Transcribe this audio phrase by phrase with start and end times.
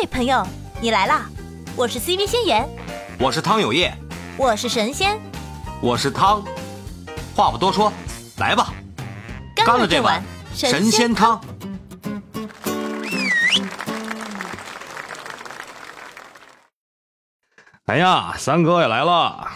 [0.00, 0.42] 嘿，朋友，
[0.80, 1.26] 你来啦！
[1.76, 2.66] 我是 CV 仙言，
[3.18, 3.92] 我是汤有业，
[4.38, 5.20] 我是神仙，
[5.82, 6.42] 我是汤。
[7.36, 7.92] 话不多说，
[8.38, 8.72] 来吧，
[9.54, 10.24] 干了这碗
[10.54, 11.38] 神仙汤。
[17.84, 19.50] 哎呀，三哥也来了。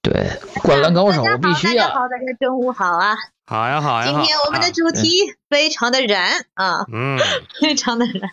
[0.00, 1.88] 对，灌篮高手必须呀！
[1.88, 3.14] 大家好，大家中午好啊！
[3.44, 4.06] 好呀，好呀。
[4.06, 6.86] 今天我们的主题非常的燃啊！
[6.90, 7.18] 嗯，
[7.60, 8.30] 非常的燃。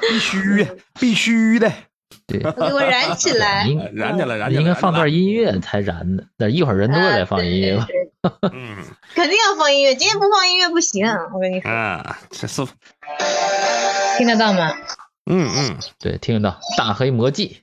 [0.00, 0.68] 必须，
[1.00, 1.72] 必须的。
[2.26, 3.66] 对， 给我燃起来！
[3.92, 4.60] 燃起来，燃起来！
[4.60, 6.26] 应该放段音乐才燃的。
[6.36, 7.86] 那一会儿人多了再放音乐吧。
[8.52, 8.76] 嗯，
[9.14, 11.06] 肯定要放音乐，今天不放音乐不行。
[11.34, 11.70] 我跟你说。
[11.70, 12.66] 啊，这是。
[14.18, 14.72] 听得到吗？
[15.30, 16.60] 嗯嗯，对，听得到。
[16.76, 17.62] 大黑魔记，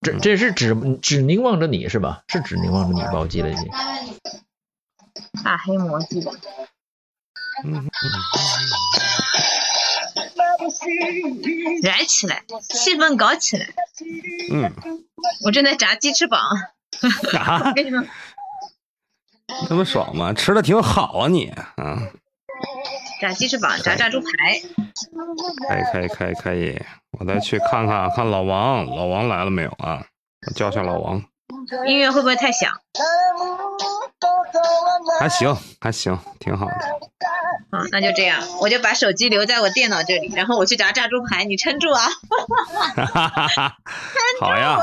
[0.00, 2.22] 这这是只只凝望着你是吧？
[2.28, 3.18] 是只凝望着你吧？
[3.20, 3.56] 我记得你。
[5.44, 6.20] 大黑魔记。
[7.64, 7.90] 嗯嗯。
[11.82, 13.66] 燃起来，气氛搞起来。
[14.52, 14.72] 嗯，
[15.44, 16.40] 我正在炸鸡翅膀。
[17.38, 17.72] 啊？
[17.74, 18.08] 跟你们，
[19.68, 20.32] 这么爽吗？
[20.32, 21.98] 吃的挺好啊，你啊。
[23.20, 24.26] 炸鸡翅膀，炸炸猪排。
[25.68, 26.80] 可以可以可以可以，
[27.18, 30.04] 我再去看看看老王，老王来了没有啊？
[30.46, 31.22] 我叫下老王。
[31.86, 32.72] 音乐会不会太响？
[35.20, 36.97] 还行还行，挺好的。
[37.70, 42.02] 好，那就这样，我就把手机留在我电脑这里，然后我去炸炸猪排，你撑住啊！
[44.40, 44.78] 好呀，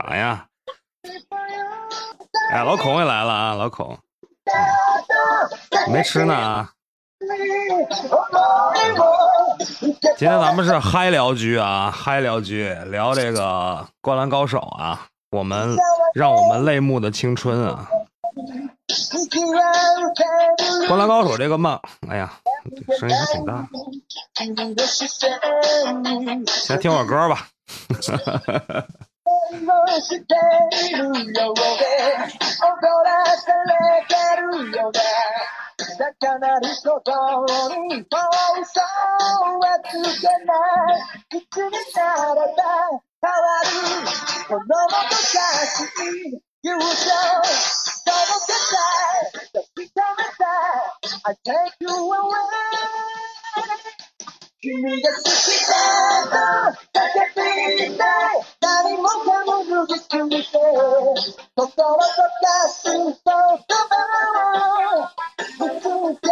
[0.00, 0.46] 好呀。
[2.52, 3.98] 哎，老孔也来了啊，老孔，
[5.90, 6.70] 没吃呢啊。
[10.16, 15.76] 今天咱们是嗨聊局啊，嗨聊局，聊这个灌篮高手啊，我们
[16.14, 17.88] 让我们泪目的青春啊。
[20.88, 22.32] 灌篮高手这个漫，哎呀，
[22.98, 23.66] 声音还挺大。
[26.46, 27.48] 先听会歌吧。
[46.62, 48.54] You will show some of the
[49.54, 50.90] the freedom inside.
[51.26, 52.28] I take you away.
[54.62, 58.42] Give me the secret answer that can be inside.
[58.60, 61.14] That it won't come on, you just can be fair.
[61.56, 65.08] The thought of the past is so tomorrow.
[65.38, 66.30] The truth is.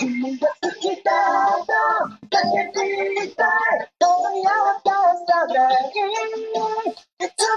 [0.00, 3.88] Give me the secret answer that can be inside.
[4.04, 5.48] Only our thoughts are.
[7.20, 7.52] It's a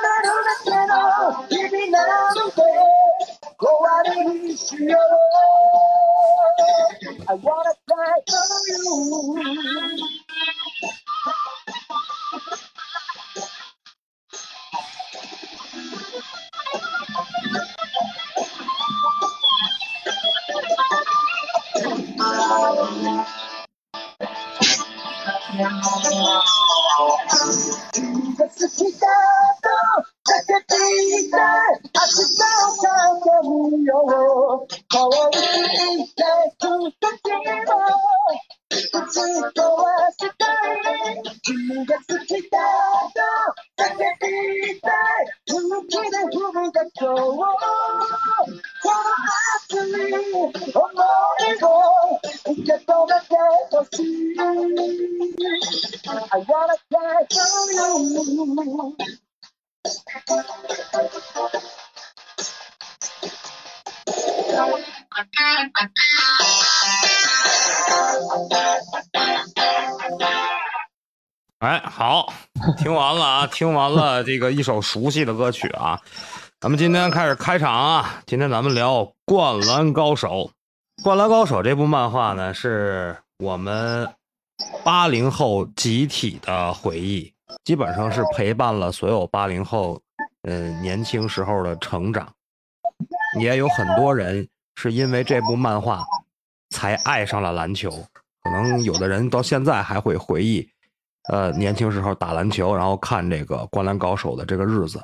[73.62, 76.02] 听完了这个一首熟悉的歌曲啊，
[76.60, 78.24] 咱们今天开始开场啊。
[78.26, 80.28] 今天咱们聊《灌篮高手》。
[81.04, 84.12] 《灌篮高手》这部漫画呢，是我们
[84.84, 87.32] 八零后集体的回忆，
[87.64, 90.02] 基本上是陪伴了所有八零后，
[90.42, 92.28] 嗯，年轻时候的成长。
[93.40, 96.04] 也有很多人是因为这部漫画
[96.72, 97.92] 才爱上了篮球，
[98.42, 100.68] 可能有的人到现在还会回忆。
[101.30, 105.00] 呃，年轻时候打篮球，然后看这个《灌篮高手》的这个日子。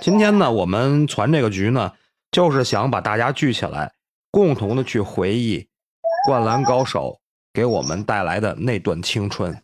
[0.00, 1.92] 今天呢，我们传这个局呢，
[2.30, 3.92] 就是想把大家聚起来，
[4.30, 5.58] 共同的去回忆
[6.26, 7.10] 《灌篮高手》
[7.52, 9.56] 给我们带来的那段青春。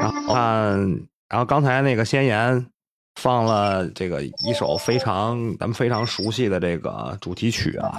[0.00, 0.78] 然后看，
[1.28, 2.66] 然后刚才那个先言
[3.20, 7.96] 放了这个一首非常咱们非常熟悉的这个主题曲啊，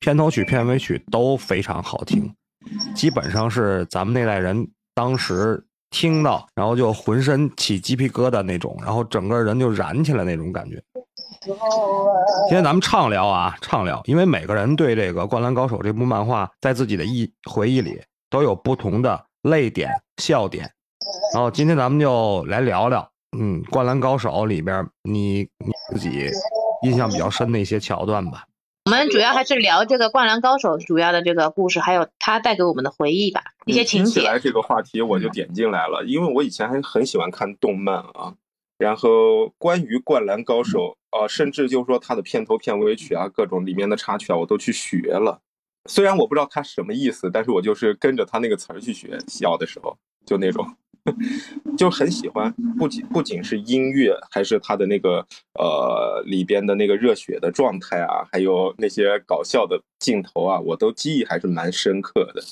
[0.00, 2.34] 片头曲、片尾曲都非常好听。
[2.94, 10.82] 基本上是咱们那代人当时听到，然后就浑身起鸡皮疙瘩那种，然后整个人就燃起来那种感觉。
[11.42, 20.70] 今天咱们畅聊啊，畅聊，因为每个人对这个《灌篮高手》这部漫画，在自己的忆回忆里都有不同的泪点、笑点。
[21.32, 26.30] 然后今天咱们就来聊聊，嗯，《灌篮高手》里边你你自己
[26.82, 28.44] 印象比较深的一些桥段吧。
[28.86, 34.20] 我们主要还是聊这个《灌篮高手》主要的这个故事，还有它带给我们的回忆吧，一些情节。
[34.20, 38.34] 起来这个话题我就点进来了，因为我以前还很喜欢看动漫啊。
[38.78, 45.42] 然后关于《灌篮高手》啊，甚至就是说它的片头片尾曲啊，各种里面的插曲啊，我都去学了。
[45.88, 49.18] 虽然我不知道它什么意思，但是我就是跟着它那个词儿去学。
[49.28, 50.66] 小的时候就那种。
[51.76, 62.42] 就很喜欢，不仅不仅是音乐，还是他的那个呃里边的那个热血的状态啊，还有那些搞笑的镜头啊，我都记忆还是蛮深刻的。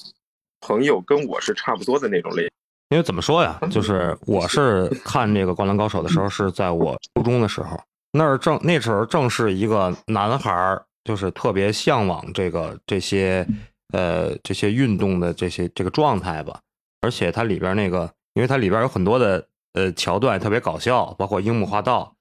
[0.61, 2.49] 朋友跟我是差不多的那种类，
[2.91, 7.79] 因为怎么说呀，就是我是看这个《灌篮高手》的时候是在我初中的时候，
[8.13, 13.47] 那儿正那时候正是一个男孩儿，就是特别向往这个这些
[13.93, 16.59] 呃这些运动的这些这个状态吧，
[17.03, 18.11] 而且它里边那个。
[18.39, 22.15] 因为它里边有很多的呃桥段特别搞笑，包括樱木花道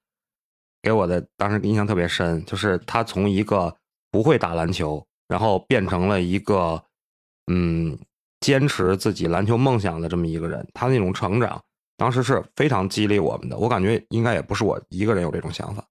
[0.82, 3.78] 给我的当时印象特别深，就是他从一个
[4.10, 6.84] 不会打篮球，然后变成了一个
[7.52, 7.96] 嗯
[8.40, 11.64] 坚持自己篮球梦想的这么一个人，他那种成长
[11.98, 13.56] 当时是非常激励我们的。
[13.56, 15.86] 我感觉应该也不是我一个人有这种想法，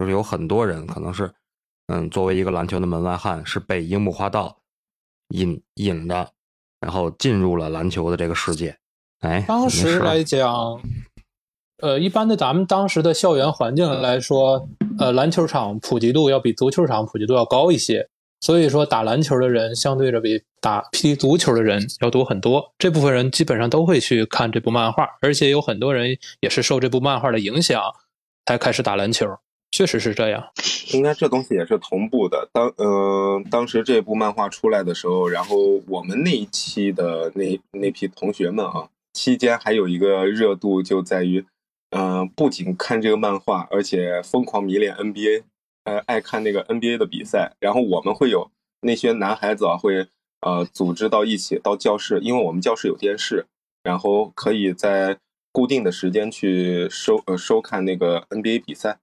[0.00, 1.32] 就是有很多人可能是
[1.86, 4.58] 嗯作为一个篮球的门外汉，是被樱木花道
[5.28, 6.32] 引引的，
[6.80, 8.76] 然后进入了篮球的这个世界。
[9.20, 10.80] 哎，当时来讲，
[11.82, 14.68] 呃，一般的咱们当时的校园环境来说，
[14.98, 18.08] 呃，篮球场普及度要比足球场普及度要高一些，
[18.40, 22.72] 所以说打篮球的人相对着比打踢足球的人要多很多。
[22.78, 27.82] 这部分人基本上都会去看这部漫画，而且有很多人也是受这部漫画的影响
[28.46, 29.26] 才开始打篮球。
[29.72, 30.48] 确实是这样，
[30.94, 32.48] 应该这东西也是同步的。
[32.52, 35.56] 当呃，当时这部漫画出来的时候，然后
[35.88, 38.88] 我们那一期的那那批同学们啊。
[39.18, 41.44] 期间还有一个热度就在于，
[41.90, 45.42] 嗯，不仅看这个漫画，而且疯狂迷恋 NBA，
[45.82, 47.56] 呃，爱看那个 NBA 的比赛。
[47.58, 50.06] 然后我们会有那些男孩子啊，会
[50.42, 53.46] 呃组织到一起到教室，因为我们教室有电视，
[53.82, 55.18] 然后可以在
[55.50, 59.00] 固定的时间去收呃收看那个 NBA 比赛。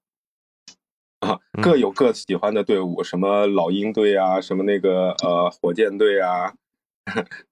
[1.20, 6.54] 啊，各有各喜欢的队伍，什么老鹰队啊，什么那个呃火箭队啊。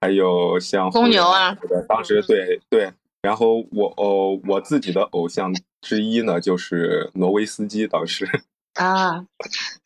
[0.01, 1.56] 还有像公牛啊，
[1.89, 2.93] 当时对对，
[3.23, 7.87] 然后我哦，我自己的偶像之一呢，就是挪威斯基。
[7.87, 8.29] 当时
[8.75, 9.27] 啊，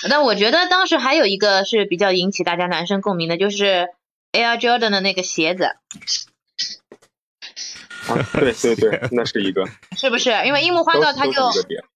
[0.08, 3.90] 那我觉得当时还有一个是比较引起大家男生共鸣的，就是
[4.32, 5.64] Air Jordan 的那个鞋子。
[8.08, 9.66] 啊，对对对， 那是一个，
[9.96, 10.30] 是不是？
[10.46, 11.50] 因为樱木花道他就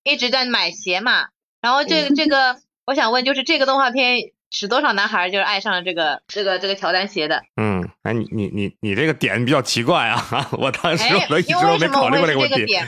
[0.04, 1.28] 一直在买鞋嘛，
[1.62, 4.32] 然后这个这个，我想问，就是这个动画片。
[4.52, 7.42] 是多少男孩就是爱上了这个这个这个乔丹鞋的？
[7.56, 10.22] 嗯，哎，你你你你这个点比较奇怪啊！
[10.52, 12.78] 我当时我一直都没考虑过这个问题。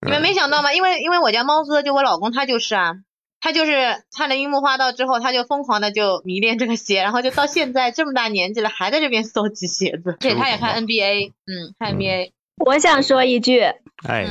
[0.00, 0.72] 你们没想到吗？
[0.72, 2.92] 因为因为我家猫哥就我老公他就是啊，
[3.40, 10.16] 他就是看了樱木花道之后，他就疯狂的就迷恋这个鞋，然后就到现在这么大年纪了，还在这边搜集鞋子。
[10.20, 12.30] 对，他也看 NBA，嗯，看 NBA。
[12.64, 13.60] 我想说一句，
[14.06, 14.28] 哎，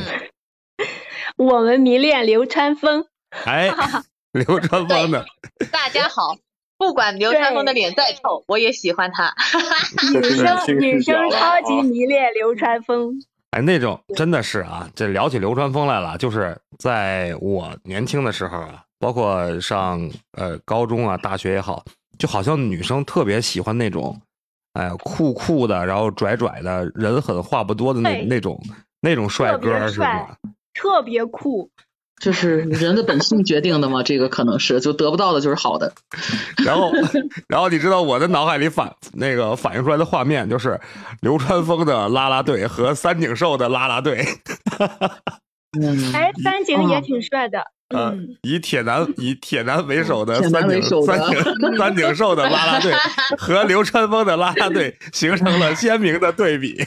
[1.36, 3.08] 我们迷恋流川枫。
[3.46, 3.70] 哎，
[4.32, 5.26] 流川枫的。
[5.70, 6.38] 大家好。
[6.82, 9.32] 不管流川枫的脸再臭，我也喜欢他。
[10.12, 13.14] 女生女生超级迷恋流川枫。
[13.52, 21.86] 哎，那种真的是啊，这聊起流川枫来了，就是在我年轻的时候啊，包括上呃高中啊、大学也好，
[22.18, 24.20] 就好像女生特别喜欢那种，
[24.74, 28.60] 哎酷酷的，然后拽拽的，人狠话不多的那那种
[29.02, 30.36] 那种帅哥是吧？
[30.74, 31.70] 特别酷。
[32.22, 34.04] 就是人的本性决定的嘛？
[34.04, 35.92] 这个可能是就得不到的就是好的。
[36.64, 36.92] 然后，
[37.50, 40.80] 然后你知道我的脑海里反那个反映出来的画面就是
[41.22, 44.24] 流川枫的啦啦队和三井寿的啦啦队。
[46.14, 47.66] 哎，三井也挺帅的。
[47.94, 52.94] 嗯，以铁男以铁男为首的三井三 井三井寿的啦啦队
[53.38, 56.86] 和流川枫的啦啦队 形成了鲜明的对比。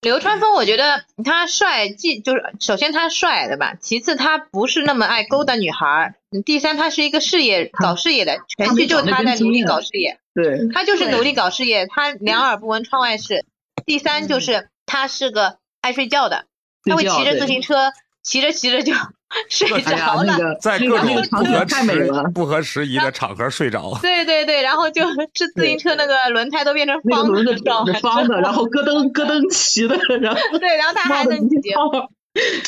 [0.00, 3.74] 流川枫，我觉得他帅，既就是首先他帅，对吧？
[3.80, 10.18] 其次他不是那么爱勾搭女孩，第三他是一个事业搞事业的，全剧就他在努力搞事业。
[10.34, 13.44] 对，他就是努力搞事业，他两耳不闻窗外事。
[13.86, 16.46] 第三就是他是个爱睡觉的，
[16.84, 17.92] 他会骑着自行车，
[18.24, 18.92] 骑着骑着就
[19.48, 20.24] 睡哎呀，着了。
[20.24, 23.98] 那个在各种那个场不合景太美了时，不合时宜的场合睡着。
[24.02, 27.26] 对对对，然后就是自行车那个轮胎都变成方
[27.84, 27.94] 的？
[28.00, 31.56] 方的，然后咯噔咯噔 骑的，然后对，然后他还能骑，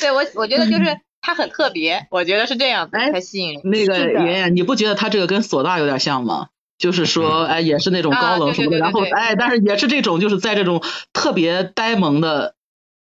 [0.01, 3.63] 对我我觉得就是他很特别，我觉得是这样才吸引人。
[3.65, 6.49] 那个圆圆，你不觉得他这个跟索大有点像吗？
[6.77, 12.57] 就是说，哎，也是那种啊高冷什么的，然后哎，但是也是这种，就是在这种特别呆萌的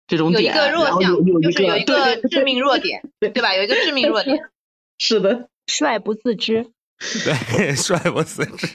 [0.08, 3.54] 这种点，有一个弱项就是有一个致命弱点，对吧？
[3.54, 4.36] 有一个致命弱点。
[4.98, 6.66] 是的，帅不自知，
[7.54, 8.66] 对，帅不自知，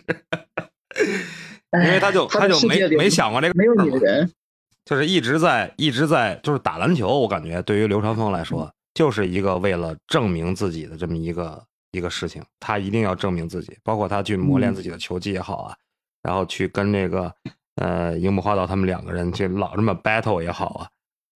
[1.74, 4.32] 因为他就他他就没没想过这个没有事儿嘛你的人，
[4.86, 11.62] 就是一直在一直在就是打篮球，我感觉对于流川枫来说，就是一个为了证明自己的这么一个
[11.92, 15.76] 一个事情，他一定要证明自己，包括他去磨练自己的球技也好啊，
[16.22, 17.34] 然后去跟这个
[17.76, 20.88] 呃樱木花道他们两个人去老这么 battle 也好啊，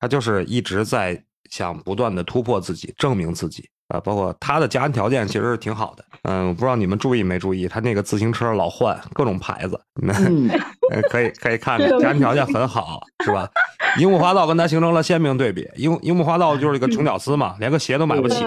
[0.06, 1.20] 他就是一直在
[1.50, 9.80] 想不断的突破自己，证明自己啊，包括他的家庭条件其实是挺好的，嗯，我不知道你们注意没注意，他那个自行车老换各种牌子，
[11.10, 13.48] 可以可以看 看，家庭条件很好，是吧？
[13.98, 15.68] 樱木花道跟他形成了鲜明对比。
[15.74, 18.44] 樱樱木花道就是一个穷屌丝嘛，连个鞋都买不起。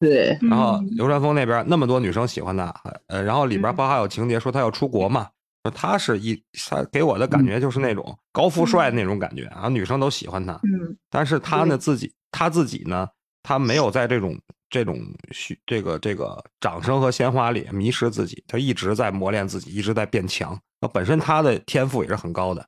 [0.00, 2.72] 对，然后流川枫那边那么多女生喜欢他，
[3.08, 5.28] 呃，然后里边包含有情节说他要出国嘛，说
[5.70, 10.54] 他是一他给我的感觉就是那种高富帅那种感觉，然后女生都喜欢他。
[10.54, 13.08] 嗯，但是他呢自己他自己呢，
[13.42, 14.36] 他没有在这种
[14.68, 14.98] 这种
[15.30, 20.58] 虚这个这个掌声和鲜花里迷失自己，他一直在磨练自己，一直在变强。
[20.80, 22.66] 那本身他的天赋也是很高的，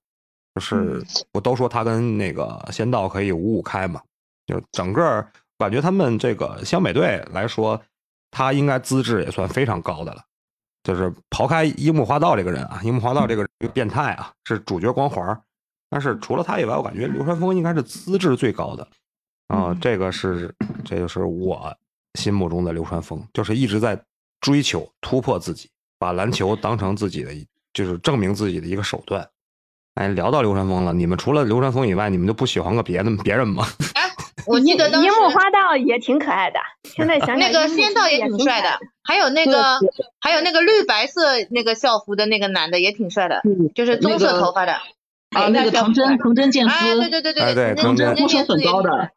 [0.54, 4.00] 就是我都说他跟那个仙道可以五五开嘛，
[4.46, 5.26] 就整个
[5.58, 7.80] 感觉他们这个湘北队来说，
[8.30, 10.22] 他应该资质也算非常高的了。
[10.84, 15.40] 就是刨开樱木花道这个人啊，樱木花道这个这个变态啊，是主角光环儿，
[15.90, 18.86] 但是除了他以外，我感觉流川枫应该是资质最高的。
[19.48, 21.74] 啊、这个是这就是我
[22.18, 24.00] 心目中的流川枫，就是一直在
[24.40, 27.32] 追求突破自己，把篮球当成自己的
[27.72, 29.26] 就是证明自己的一个手段。
[29.94, 33.66] 哎，聊到流川枫了，你们除了流川枫以外，你们就不喜欢个别的别人吗？
[34.48, 39.78] 我记得当时樱木花道也挺可爱的，现在想想那个仙道也也挺帅的，还有那个
[40.20, 44.74] 还有那个绿白色那个校服的那个男的也挺帅的，嗯就是棕色头发的。
[45.30, 49.10] 啊，那个藤真藤真剑哎，对，对对对哎对藤藤真呼声很高的，嗯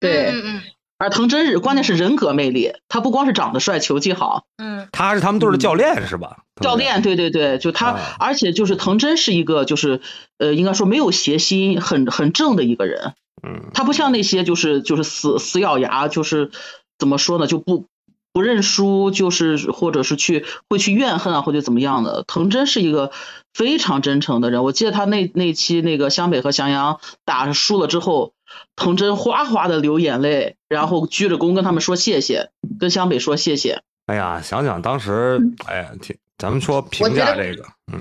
[0.00, 0.60] 对，嗯
[0.98, 6.40] 而藤真是关键是人格魅力，他不光是长得帅，球技好，嗯他是他们队的教练是吧？
[6.60, 10.02] 教练，对对对，就他，啊而且就是藤真是一个就是
[10.36, 13.14] 呃，应该说没有邪心，很很正的一个人。
[13.42, 16.50] 嗯，他不像那些就是就是死死咬牙，就是
[16.98, 17.86] 怎么说呢，就不
[18.32, 22.24] 不认输，就是或者是去会去怨恨啊，或者怎么样的。
[22.26, 23.10] 藤真是一个
[23.52, 28.32] 非常真诚的人，我记得他那那期那个湘北和翔阳打输了之后，
[28.76, 33.82] 藤真哗哗的流眼泪，然后鞠着躬跟他们说谢谢，跟湘北说谢谢。
[34.06, 38.00] 哎呀，想想当时，哎呀，挺咱们说评价这个，嗯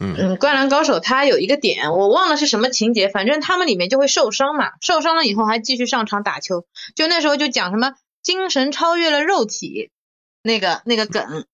[0.00, 9.90] 嗯嗯，灌篮高手它有一个点，我忘了是什么情节，反正他们里面就会受伤嘛，受伤了以后还继续上场打球，就那时候就讲什么精神超越了肉体
[10.42, 11.44] 那个那个梗。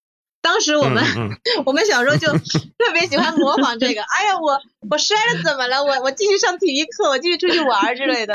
[0.42, 2.32] 当时我们、嗯嗯 我们小时候就
[2.80, 4.58] 特别喜欢模仿这个，哎呀，我
[4.90, 5.84] 我摔了怎么了？
[5.84, 8.34] 我我继续上体育课，我继续出去玩儿之类的。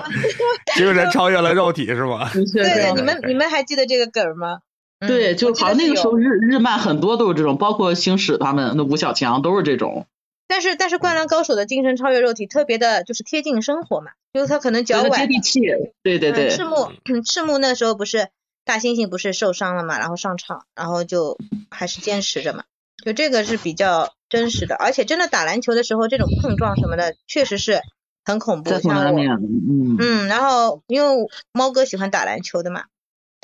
[0.76, 2.30] 精神超越了肉体是吗？
[2.32, 4.60] 对对对，你们你们还记得这个梗吗？
[4.98, 10.06] 嗯对，就好像那个时候日日漫很多都是这种，包括星矢他们那吴小强都是这种。
[10.48, 15.60] 但是但是灌篮高手的精神超越肉体特别的就是贴近生活嘛，就是他可能脚崴接地气，
[16.02, 18.28] 对对对嗯，赤木，赤木那时候不是
[18.64, 21.36] 大猩猩不是受伤了嘛，然后上场，然后就
[21.68, 22.62] 还是坚持着嘛，
[23.04, 27.80] 就这个是比较真实的，而且真的打篮球的时候，这种碰撞什么的，确实是
[28.24, 28.70] 很恐怖。
[28.78, 32.84] 像我，嗯，嗯，然后因为猫哥喜欢打篮球的嘛，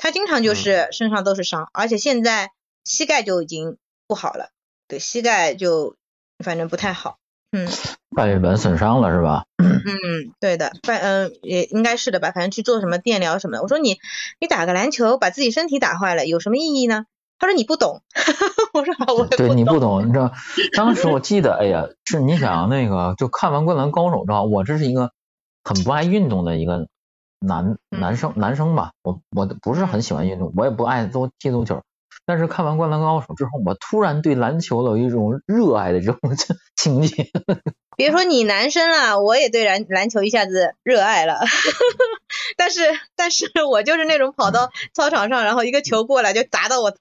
[0.03, 2.51] 他经常就是身上都是伤，而且现在
[2.83, 4.49] 膝盖就已经不好了，
[4.89, 5.95] 对，膝盖就
[6.43, 7.19] 反正不太好，
[7.53, 7.69] 嗯。
[8.13, 9.45] 半月板损伤了是吧？
[9.57, 13.63] 嗯，对的，反嗯、也应该是的吧，反正去做什么电疗什么的。
[13.63, 13.97] 我说你
[14.41, 17.05] 你打个篮球把自己身体打坏了有什么意义呢？
[17.39, 18.01] 他说你不懂，
[18.73, 19.63] 我说好我也对你。
[19.63, 20.33] 不懂，你知道，
[20.75, 25.11] 当时我记得，哎呀，是你想那个，就看完《灌篮高手》之后，我这是一个
[25.63, 26.89] 很不爱运动的一个
[27.45, 31.81] 男嗯男生男生吧，我我不是很喜欢运动，我也不爱都踢足球，
[32.25, 36.19] 但是看完《灌篮高手》之后，我突然对篮球有一种热爱的这种
[36.75, 37.29] 情节。
[37.95, 41.39] 别说你男生了，我也对篮篮球一下子热爱了。
[42.57, 42.81] 但是
[43.15, 46.97] 但是我就是那种跑到操场上，然后一个球过来就砸到我头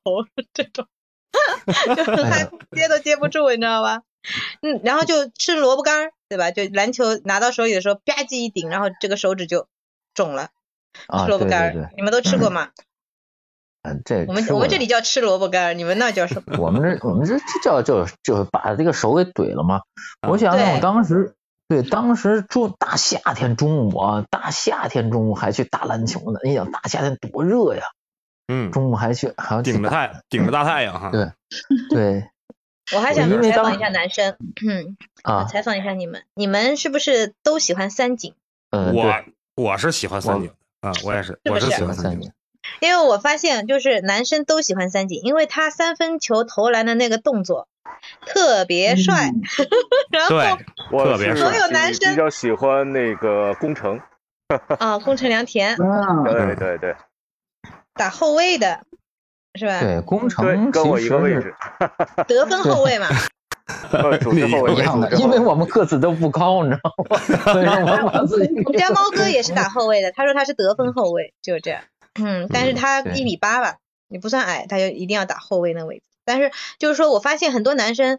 [0.52, 0.86] 这种，
[1.96, 4.02] 就很害怕，接都接不住，你知道吧？
[4.60, 6.50] 嗯，然后就吃萝卜干儿，对吧？
[6.50, 9.66] 就篮球拿到手里的时候，吧唧一顶，然后这个手指就
[10.14, 10.50] 肿了。
[11.24, 12.68] 吃，萝卜干儿，对对对，你们都吃过吗？
[13.82, 16.56] 嗯，这我们我们这里叫吃萝卜干儿，你们那叫什么？
[16.60, 19.80] 我们这我们这这叫就就把这个手给怼了嘛。
[20.28, 21.34] 我想想，我当时
[21.66, 26.38] 对当时中大夏天中午啊，大夏天中午还去打篮球呢。
[26.44, 27.82] 你想大夏天多热呀，
[28.48, 31.10] 嗯，中午还去还要顶着打太顶着大太阳哈。
[31.10, 31.32] 对
[31.90, 32.28] 对
[32.94, 34.36] 我还想采访一下男生，
[34.68, 38.34] 嗯，啊，采访一下你们，你们是不是都喜欢三井？
[38.70, 40.54] 嗯，我对我是喜欢三井的
[40.88, 42.32] 啊，我也是，我是喜喜欢三井。
[42.80, 47.68] 因为我发现就是男生都喜欢三井，因为他三分球投篮的那个动作
[48.24, 49.30] 特别帅，
[50.10, 50.56] 然后对，
[50.90, 54.00] 我特别是所有比男生比较喜欢那个宫城，
[54.78, 56.96] 啊，宫城良田啊， 对对对
[57.94, 58.86] 打后卫的
[59.58, 59.80] 是吧？
[59.80, 61.54] 对工对，程跟我一个位置，
[62.26, 63.08] 得分后卫嘛。
[64.02, 67.52] 呃主持后卫一样的，因为我们个子都不高，你知道吗？
[67.52, 71.82] 所以我们把自己我们家猫哥也是打后卫的，他说他是得分后卫，就是这样。
[72.14, 73.76] 嗯，但是他一米八吧，
[74.08, 76.02] 也不算矮，他就一定要打后卫那位置。
[76.24, 78.18] 但是就是说我发现很多男生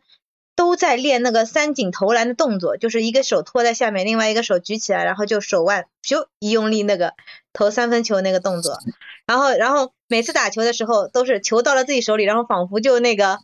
[0.55, 7.13] 都在练那个三井投篮的动作，就是一个手托在下面，另外一个手举起来，然后就手腕咻一用力那个
[7.53, 8.77] 投三分球那个动作。
[9.25, 13.39] 然后然后每次打球的时候都是球到了自己手里，然后仿佛就那个。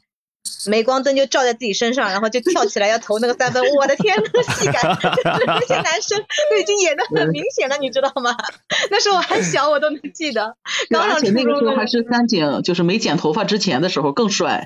[0.67, 8.35] 镁光灯就照在自己身上，然后就跳起来要投那个三分，我的天，那个戏感，就是那些男生都已经演的很明显了，你知道吗？
[8.91, 10.55] 那时候我还小，我都能记得。
[10.89, 14.65] 刚而上初且那个时候中还是三井，就是没剪头发之前的时候更帅。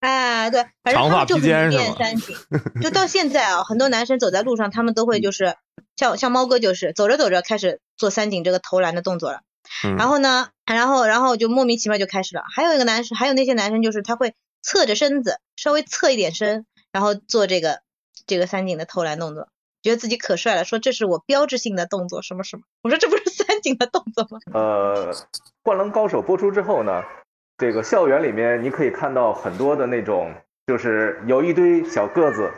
[0.00, 2.36] 哎，对，反正长发他们就披肩是吗很练三井，
[2.82, 5.56] 就到现在啊， 很多男生走在路上，他们都会就是
[5.96, 9.38] 像像猫哥就是走着走着开始做三井这个投篮的动作了。
[9.82, 12.42] 嗯然后呢，然后然后就莫名其妙就开始了。
[12.54, 17.82] 还有一个男生，还有那些男生就是他会侧着身子，稍微侧一点身，然后做这个
[18.26, 19.48] 这个三井的投篮动作，
[19.82, 22.62] 觉得自己可帅了，说这是我标志性的动作，什么什么。
[22.82, 24.40] 我说这不是三井的动作吗？
[24.54, 25.12] 呃，
[25.62, 27.02] 《灌篮高手》播出之后呢，
[27.58, 30.34] 这个校园里面你可以看到很多的那种，
[30.66, 32.50] 就是有一堆小个子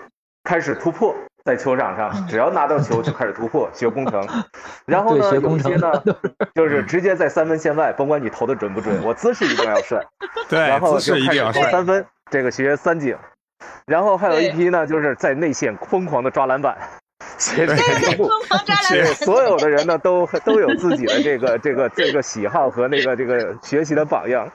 [0.44, 1.12] 开始突破，
[1.47, 4.26] 在球场上，只要拿到球就开始突破，学工程。
[4.85, 6.02] 然后呢，学工程有一些呢，
[6.56, 10.04] 就是直接在三分线外，甭管你投的准不准，我姿势一定要帅，
[10.50, 11.63] 对然，后姿就开始势一定要帅。
[11.63, 13.17] 投三分，这个学三井。
[13.87, 16.76] 然后还有一批呢，就是在内线疯狂的抓篮板，
[17.39, 17.80] 学这个
[18.17, 24.50] 疯狂抓篮对，板，所有的人呢都都有自己的这个这个这个喜好和那个这个学习的榜样。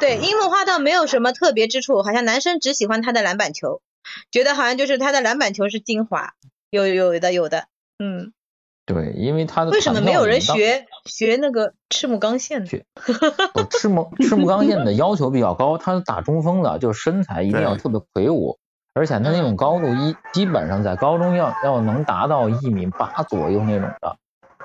[0.00, 3.80] 对，樱木花道没有什么特别之处，好像男生只喜欢他的篮板球，
[4.30, 6.34] 觉得好像就是他的篮板球是精华，
[6.70, 7.64] 有有的有的，
[7.98, 8.32] 嗯，
[8.84, 12.70] 对，因为他的为什么没有人学学那个赤木刚宪呢？
[13.70, 18.58] 赤木赤木刚宪的要求比较高，他是打中锋的，就是身材一定要特别魁梧，
[18.94, 24.16] 而且他那种高度一基本上在高中要要能达到一米八左右那种的，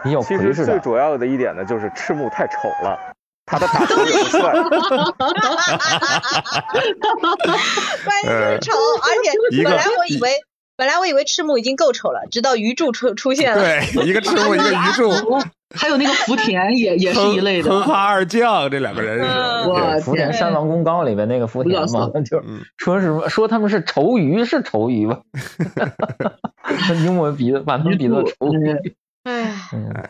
[0.03, 0.73] 比较其实魁视的。
[0.73, 3.15] 最主要的一点呢，就是赤木太丑了，
[3.51, 4.41] 他的打球也不帅。
[8.03, 8.71] 关键就是丑，
[9.03, 10.31] 而且本来我以为
[10.77, 15.11] 本来我以为赤木已经够丑了，直到鱼柱出出现了，对，一个 赤木，一个鱼柱，
[15.75, 17.83] 还有那个福田也也是一类的哼。
[17.83, 20.01] 哈二将，这两个人嗯是。
[20.05, 22.41] 福田山王公告里边那个福田嘛，就
[22.77, 25.19] 说什么说他们是丑鱼是丑鱼吧？
[27.03, 28.95] 英文比把他们比作丑鱼。
[29.23, 29.53] 哎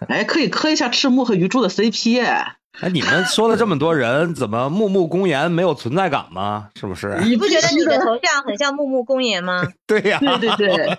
[0.07, 6.69] 哎，可以磕一下赤木和鱼柱的 CP 哎，哎，你们说了这么多人，怎么木木公言没有存在感吗？
[6.79, 7.19] 是不是？
[7.23, 9.61] 你不觉得你的头像很像木木公言吗？
[9.85, 10.97] 对呀、对对对对，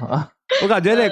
[0.62, 1.10] 我感觉这，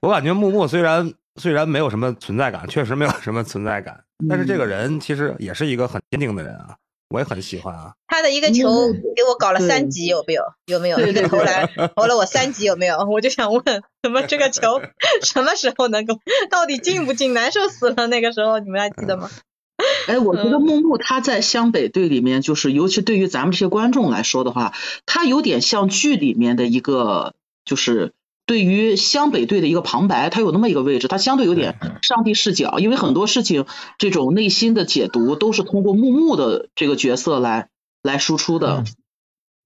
[0.00, 6.76] 我感觉木木虽然虽然没有什么存在感，确实没有什么存在感，但是这个人其实也是一个很坚定的人啊，
[7.08, 7.92] 我也很喜欢啊。
[8.06, 10.42] 他的一个球给我搞了三级，有没有？
[10.66, 10.96] 有没有？
[10.96, 12.98] 对对对投篮投了我三级，有没有？
[13.10, 13.62] 我就想问，
[14.02, 14.80] 怎么这个球
[15.22, 16.18] 什么时候能够？
[16.50, 17.34] 到底进不进？
[17.34, 18.06] 难受死了！
[18.08, 19.30] 那个时候你们还记得吗？
[20.08, 24.74] 哎，我觉嗯得木木他在湘北队里面，就是尤其对于咱们这些观众来说的话，
[25.06, 28.12] 他有点像剧里面的一个，就是
[28.48, 33.66] 对于湘北队的一个旁白，他有那么一个位置，他相对有点上帝视角，因为很多事情
[33.98, 37.68] 这种内心的解读都是通过木木的这个角色来
[38.02, 38.84] 来输出的。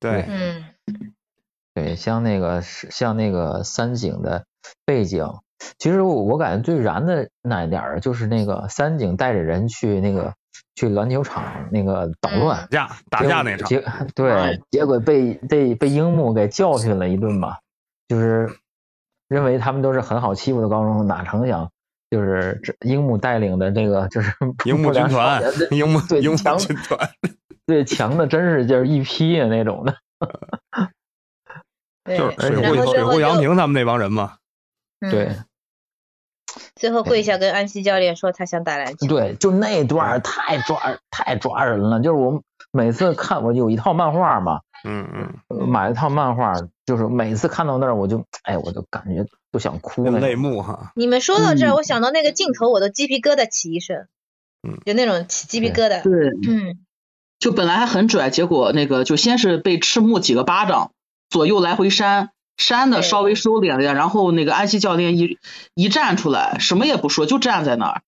[0.01, 0.65] 对，嗯，
[1.75, 4.47] 对，像那个像那个三井的
[4.85, 5.29] 背景，
[5.79, 10.35] 其实我我感觉最燃的那一点儿就是那个三井带着人去那个
[10.75, 13.85] 去篮球场那个捣乱打，架打架那场，结。
[14.13, 17.59] 对，结果被被被樱木给教训了一顿嘛，
[18.09, 18.51] 就是
[19.33, 21.71] 认为他们都是很好欺负的高中生，哪成想
[22.11, 24.33] 就是这樱木带领的这个就是
[24.65, 27.11] 樱木军团樱木对樱木强军团，
[27.67, 29.97] 对强的真是就是一批啊那种的，
[32.17, 34.35] 就是水户水户杨平他们那帮人嘛。
[35.01, 35.37] 嗯对。
[36.75, 39.07] 最后跪下跟安西教练说他想打篮球。
[39.07, 42.43] 对，就那段太抓太抓人了，就是我
[42.73, 50.93] 每次看我有一套漫画嘛，嗯嗯，买了套漫画，就是每次看到那儿我就哎我就感觉都想哭了泪目哈。
[50.97, 54.09] 你们说到这我想到那个镜头，我都鸡皮疙瘩起一身，
[54.63, 56.03] 嗯，就那种起鸡皮疙瘩。
[56.03, 56.79] 对，嗯，
[57.39, 60.93] 就本来还很拽，结果那个就先是被赤木几个巴掌，
[61.31, 65.39] 左右来回扇，扇的稍微收敛了点，然后那个安西教练一
[65.75, 68.03] 一站出来，什么也不说，就站在那儿，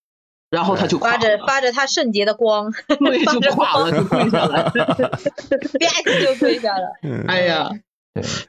[0.54, 4.62] 然后他就垮发着了，发着他圣洁的光，对， 就垮了，就跪下来。
[4.70, 4.72] 吧
[6.06, 6.92] 唧就跪下了。
[7.02, 7.24] 嗯。
[7.26, 7.70] 哎呀，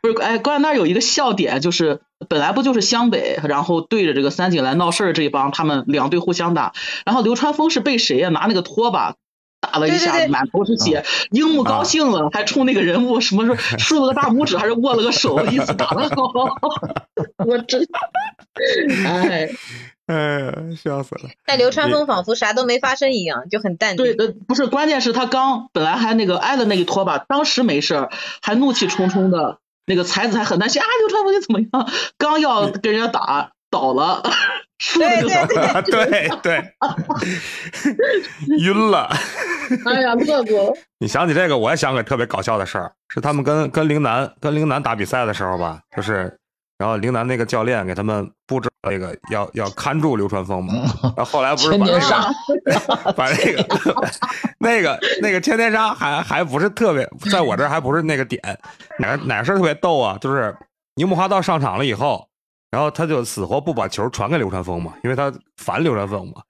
[0.02, 6.74] 不是，哎，关键那儿有一个笑点，就是本来不就是湘北，然后对着这个三井来闹事儿这一帮，他们两队互相打，
[7.06, 9.16] 然后流川枫是被谁呀、拿那个拖把
[9.60, 16.32] 打了一下，满头是血，樱木高兴了，还冲那个人物什么说 竖了个大拇指，还是握了个手，意思打得好，
[17.44, 17.88] 我真，
[19.06, 19.50] 哎，
[20.14, 21.30] 哎呀，笑死了。
[21.46, 24.16] 但流川枫仿佛啥都没发生一样，就很淡定。
[24.16, 28.10] 对，呃，不是，关键是他刚本来还那个挨了那一拖把，当时没事儿，
[28.42, 31.90] 还怒气冲冲的，那个才子还很担心啊，流川枫你怎么样？
[32.18, 34.22] 刚要跟人家打倒了，
[34.78, 36.74] 输了就倒了，对对，
[38.62, 39.10] 晕了。
[39.86, 40.74] 哎呀，乐过了。
[41.00, 46.38] 你想起这个，我也想起特别搞笑的事儿，是他们跟跟陵南跟陵南打比赛的时候吧，就是，
[46.78, 50.74] 然后陵南那个教练给他们布置那个要要看住流川枫嘛，
[51.16, 53.66] 然后后来不是把那个把那个
[54.60, 58.42] 那个那个千天杀还还不是特别，在我这儿还不是那个点，
[59.00, 60.18] 哪哪事儿特别逗啊？
[60.20, 60.56] 就是
[60.96, 62.28] 樱木花道上场了以后，
[62.70, 66.42] 然后他就死活不把球传给流川枫嘛，因为他烦流川枫嘛，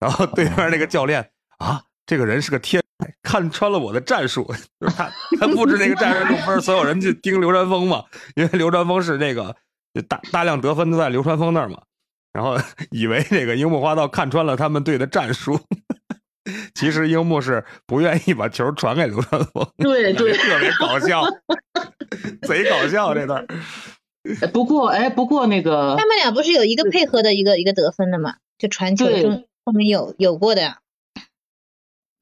[0.00, 2.82] 然后对面那个教练啊，这个人是个天，
[3.22, 4.44] 看穿了我的战术，
[4.80, 8.02] 就是他他布置那个战术，不是所有人去盯流川枫嘛，
[8.34, 9.54] 因为流川枫是那个
[10.02, 11.82] 大大量得分都在流川枫那儿嘛，
[12.32, 12.56] 然后
[12.90, 15.60] 以为这个樱木花道看穿了他们队的战术，
[16.74, 21.22] 其实樱木是不愿意把球传给流川枫，对对，特别搞笑，
[22.46, 23.46] 贼搞笑这段
[24.52, 28.36] 不过哎，不过那个他们俩不是有一个配合的一个一个得分的嘛？
[28.58, 30.78] 就传球对中后面有有过的呀。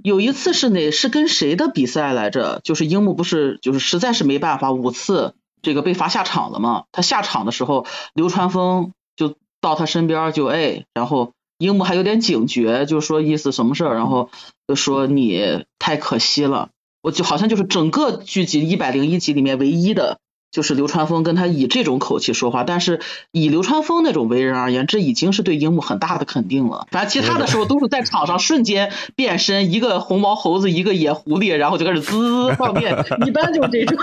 [0.02, 2.60] 有一次是哪是跟谁的比赛来着？
[2.64, 6.84] 就是樱木不是就是实在是没办法，五次这个被罚下场了嘛。
[6.92, 14.28] 他下场的时候，流川枫就到他身边就哎，然后樱木还有点警觉，就说意思什么事儿，然后
[14.68, 16.68] 就说你太可惜了。
[17.00, 20.18] 我就好像就是整个剧集一百零一集里面唯一的。
[20.52, 26.86] 就是流川枫跟他以这种口气说话，但是以流川枫那种为人而言，这已经是对樱木很大的肯定了。
[26.90, 33.96] 反正其他的时候都是在场上瞬间变身，一个红毛猴子，一个野狐狸，然后就开始滋放电，一般就是这种。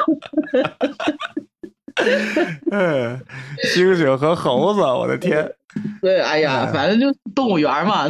[2.71, 3.19] 嗯，
[3.73, 5.49] 猩猩和猴子，我的天！
[6.01, 8.07] 对，哎呀，反正就动物园嘛。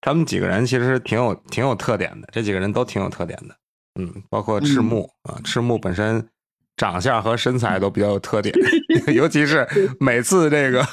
[0.00, 3.54] 他们几个人其实挺有挺有特点的，这几个人都挺有特点的。
[3.98, 6.26] 嗯，包括赤木、啊，赤木本身
[6.76, 8.54] 长相和身材都比较有特点
[9.14, 9.66] 尤其是
[10.00, 10.84] 每次这个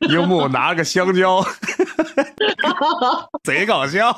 [0.08, 1.44] 樱木拿个香蕉，
[3.42, 4.12] 贼搞笑。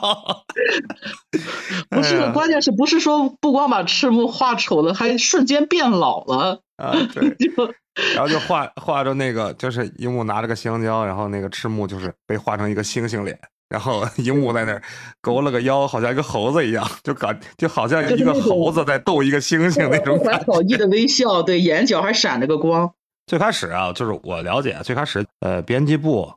[1.88, 6.92] 不是，哎关键是不是说不光把赤木画丑了，还瞬间变老了啊？
[7.14, 7.74] 对，就
[8.14, 13.38] 然后就画画着那个，就是樱木拿着个香蕉，然后那个赤木就是被画成一个猩猩脸。
[13.72, 14.82] 然后樱木在那儿
[15.22, 22.92] 勾了个腰，好像一个猴子一样， 就感就好像一个猴子在逗一个猩猩那种 不怀好意的微笑，对，眼角还闪着个光。
[23.26, 26.30] 最开始啊，就是我了解，最开始呃，编辑部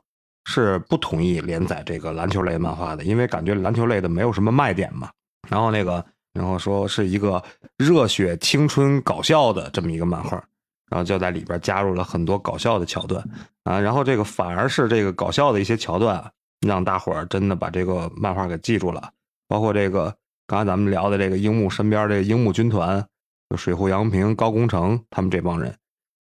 [0.46, 5.10] 是不同意连载这个篮球类漫画的，因为感觉篮球类的没有什么卖点嘛。
[5.50, 7.42] 然后那个，然后说是一个
[7.76, 10.42] 热血青春搞笑的这么一个漫画，
[10.88, 13.22] 然后就在里边加入了很多搞笑的桥段
[13.64, 13.78] 啊。
[13.78, 16.30] 然后这个反而是这个搞笑的一些桥段啊。
[16.66, 19.10] 让大伙儿真的把这个漫画给记住了，
[19.48, 20.14] 包括这个
[20.46, 23.06] 刚才咱们聊的这个樱木身边这个樱木军团，
[23.50, 25.74] 就水户洋平、高工程他们这帮人，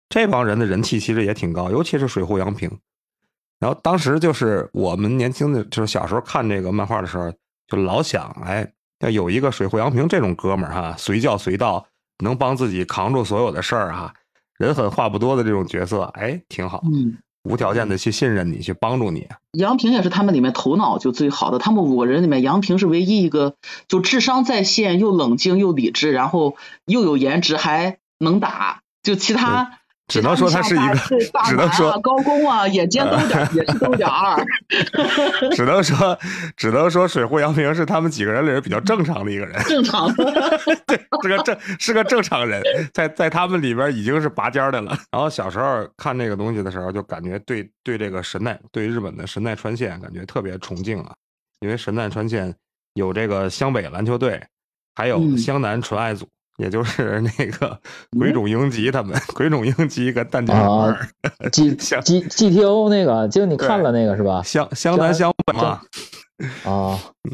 [0.09, 2.69] 这帮人的人气其实也挺高，尤其是水户洋平。
[3.59, 7.31] 然后当时就是我们年轻的，就是小时候看这个漫画的时候，
[7.67, 8.69] 就老想，哎，
[8.99, 11.87] 要有一个水户洋平这种哥们儿哈，随叫随到，
[12.23, 14.13] 能帮自己扛住所有的事儿哈，
[14.57, 16.83] 人狠话不多的这种角色，哎，挺好。
[16.91, 17.17] 嗯。
[17.45, 19.27] 无条件的去信任你，去帮助你。
[19.53, 23.55] 杨平也是他们里面头脑就最好的，他们五个人里面，杨平是唯一一个
[23.87, 28.81] 就智商在线，又冷静又理智，然后又有颜值，还能打。
[29.03, 29.77] 就其他
[30.07, 30.95] 只能说他是一个，
[31.47, 34.35] 只能说高工啊，眼尖都点 也是都点二。
[35.55, 36.17] 只能说，
[36.55, 39.59] 只能说水户洋平是他们几个人里边比较正常的一个人。
[39.63, 40.13] 正常，
[40.85, 42.61] 对，是个正是个正常人，
[42.93, 44.95] 在在他们里边已经是拔尖的了。
[45.11, 51.13] 然后小时候看这个东西的时候，就感觉对对这个神奈对日本的神奈川县感觉特别崇敬啊，
[51.61, 52.53] 因为神奈川县
[52.93, 54.39] 有这个湘北篮球队，
[54.93, 56.27] 还有湘南纯爱组。
[56.57, 57.77] 也就是那个
[58.17, 61.07] 鬼冢英吉他们，鬼冢英吉跟蛋卷儿
[61.51, 64.41] ，G G G T O 那个，就你看了那个是吧？
[64.43, 65.81] 湘湘南湘北嘛。
[66.65, 67.31] 啊，嗯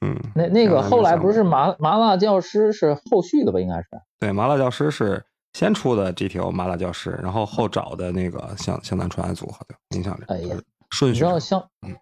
[0.00, 3.60] 嗯，那那个后来不是麻麻辣教师是后续的吧？
[3.60, 3.88] 应该是。
[4.18, 10.24] 对，麻辣教师是先出的 G T O 麻辣教师，然后后找的那个湘湘南纯爱组，好像印象里。
[10.28, 10.56] 哎呀，
[10.90, 11.14] 顺序。
[11.14, 11.64] 你知道湘？
[11.86, 11.96] 嗯，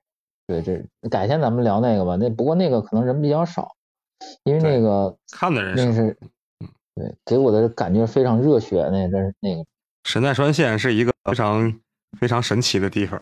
[0.46, 2.16] 对，这改天咱们聊那个吧。
[2.16, 3.72] 那不过那个可能人比较少，
[4.44, 6.16] 因为那个看的人那是。
[6.94, 9.64] 对，给我的感觉非常热血，那真是那个
[10.04, 11.72] 神奈川县是一个非常
[12.18, 13.18] 非常神奇的地方，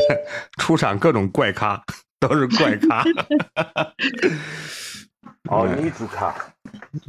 [0.58, 1.82] 出产各种怪咖，
[2.18, 3.04] 都是怪咖。
[5.50, 6.34] 哦，女主咖。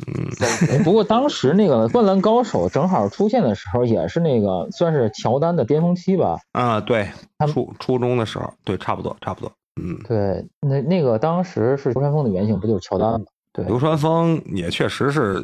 [0.07, 6.39] 嗯，不过当时那个灌篮高手正好出现的时候，也是那个算是乔丹的巅峰期吧？
[6.51, 7.09] 啊，对，
[7.47, 9.51] 初初中的时候，对，差不多，差不多。
[9.81, 13.25] 嗯，对，那那个当时是流川枫的原型，不就是乔丹吗？
[13.53, 15.41] 对，流川枫也确实是。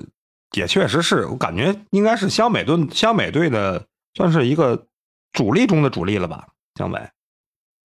[0.55, 4.85] 也确实是我感觉应该是湘北队湘北队的算是一个
[5.33, 6.47] 主力中的主力了吧？
[6.75, 7.09] 湘北，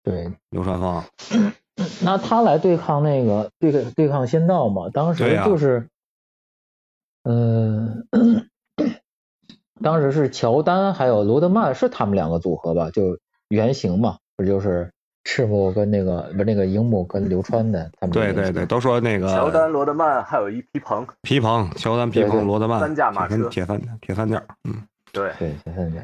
[0.04, 1.04] 对，流川枫，
[2.04, 4.90] 那他来对抗那个对对抗仙道嘛？
[4.90, 5.88] 当时就是，
[7.24, 8.08] 嗯，
[9.82, 12.92] 当时是乔丹还有罗德曼是他们两个组合吧？
[12.92, 13.18] 就
[13.50, 14.92] 原型嘛，不就是？
[15.24, 24.82] 赤木跟那个不是那个樱木跟流川的，他们对对对，都说那个乔丹、罗德曼，还有一皮蓬，皮蓬，乔丹、皮蓬、罗德曼，三驾马车，铁三铁三角，嗯，
[25.14, 26.00] 对对铁三角，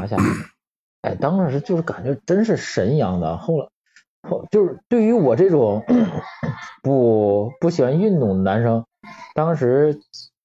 [0.00, 0.16] 拿下，
[1.02, 3.36] 哎，当时就是感觉真是神一样的。
[3.36, 3.68] 后来
[4.28, 5.84] 后就是对于我这种
[6.82, 8.84] 不不喜欢运动的男生，
[9.34, 10.00] 当时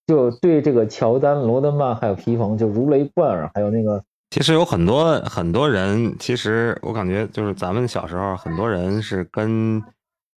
[0.06, 4.04] 就对这个乔丹、罗德曼还有皮蓬就如雷贯耳，还有那个。
[4.34, 9.80] 其实有很多很多人，其实我感觉就是咱们小时候，很多人是跟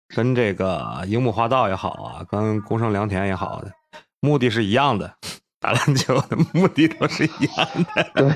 [0.09, 3.71] 跟这个樱木花道也好啊，跟宫城良田也好的
[4.19, 5.15] 目的是一样的，
[5.61, 8.35] 打篮球的目的都是一样的。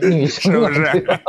[0.00, 1.20] 对，女生 是不是？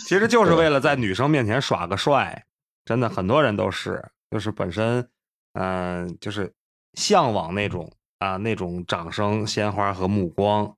[0.08, 2.46] 其实就是为了在女生面前耍个帅，
[2.86, 5.06] 真的很多人都是，就是本身
[5.52, 6.50] 嗯，就是
[6.94, 10.74] 向往那种啊那种掌声、鲜花和目光。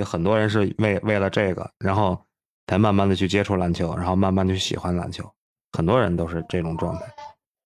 [0.00, 2.18] 有很多人是为为了这个，然后
[2.66, 5.24] 才慢慢的去接触篮球，然后慢慢的去喜欢篮球。
[5.72, 7.02] 很多人都是这种状态。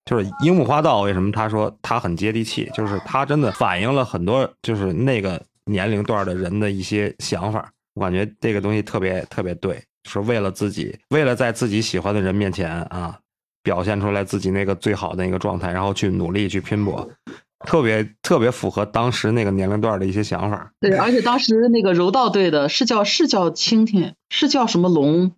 [0.04, 7.70] 就是樱木花道为什么他说他很接地气，就是他真的反映了很多就是那个年龄段的人的一些想法。
[7.94, 13.18] 我感觉这个东西特别特别对，是为了自己，为了在自己喜欢的人面前啊，
[13.62, 17.08] 表现出来自己那个最好的一个状态，然后去努力去拼搏。
[17.66, 20.72] 特别特别符合当时那个年龄段的一些想法。
[20.80, 25.32] 对，而且当时那个柔道队的是叫是叫青天，是叫什么龙，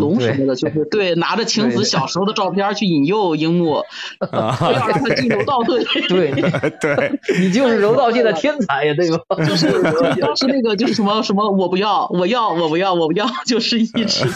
[0.00, 3.82] 龙什么的，就是 对，拿着晴子小时候的照片去引诱樱木，
[4.58, 5.84] 非要让他进柔道队。
[6.08, 6.32] 对
[6.80, 9.44] 对，你就是柔道界的天才呀，对吧？
[9.44, 9.82] 就是
[10.20, 14.26] 当时那个就是什么什么，我不要，我要，我不要，我不要，就是一直。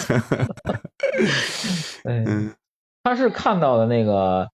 [2.05, 2.53] 嗯，
[3.03, 4.49] 他是看到的那个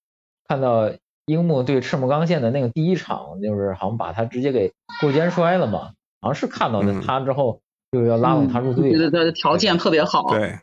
[0.47, 0.91] 看到。
[1.27, 7.61] 樱木对赤木刚宪的那个第一场，就是好像把他直接给过肩摔了嘛，好像是看到的他之后，
[7.93, 8.91] 就要拉拢他入队。
[8.91, 10.29] 对对对，条件特别好。
[10.29, 10.59] 对，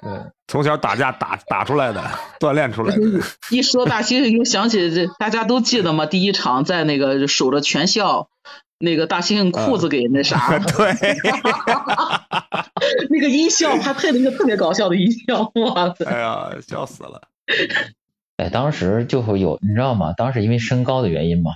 [0.00, 0.10] 对，
[0.48, 2.02] 从小打架打打出来的，
[2.38, 3.02] 锻炼出来的。
[3.50, 8.28] 一说大猩猩，就想起这大家都记得嘛，第一场在那个守着全校，
[8.78, 10.58] 那个大猩猩裤子给那啥。
[10.76, 10.96] 对。
[13.10, 16.04] 那个音效，还配了一个特别搞笑的音效，哇塞！
[16.06, 17.20] 哎呀，笑死了。
[18.40, 20.14] 哎，当时就会有，你知道吗？
[20.16, 21.52] 当时因为身高的原因嘛，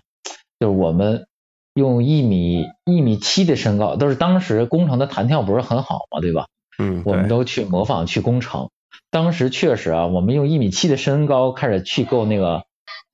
[0.61, 1.27] 就是我们
[1.73, 6.47] 用一米一米七的身高，都是当时工程的弹跳不是很好嘛，对吧？
[6.79, 8.69] 嗯，我们都去模仿去工程。
[9.11, 12.65] 当时确实啊，我们用一米七的身高开始去够那个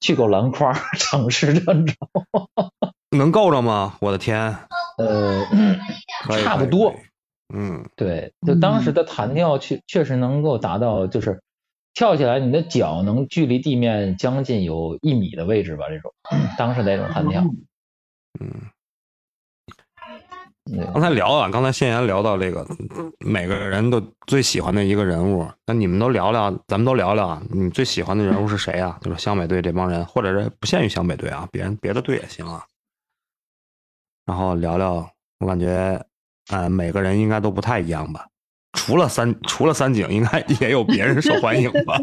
[0.01, 2.71] 去够篮筐， 尝试着，你知道吗
[3.17, 3.99] 能够着吗？
[4.01, 4.57] 我的天，
[4.99, 5.47] 呃，
[6.43, 6.93] 差不多。
[7.55, 11.41] 嗯，对，就当时的弹跳确确实能够达到，就是。
[12.01, 15.85] 跳起来，你的脚能距离地面将近有一米的位置吧？
[15.91, 16.11] 这种
[16.57, 17.43] 当时那种弹跳，
[18.41, 18.51] 嗯。
[20.95, 22.67] 刚才聊啊，刚才先言聊到这个，
[23.19, 28.99] 每个人都最喜欢的一个人物，那你们都聊聊，咱们都聊聊啊，你最喜欢的人物是谁啊？
[29.03, 32.65] 就是湘北队这帮人，或者是不限于湘北队啊，别人别的队也行啊。
[34.25, 35.07] 然后聊聊，
[35.41, 36.03] 我感觉，
[36.51, 38.27] 呃，每个人应该都不太一样吧。
[38.81, 42.01] 除了三，除了三井，应该也有别人受欢迎吧。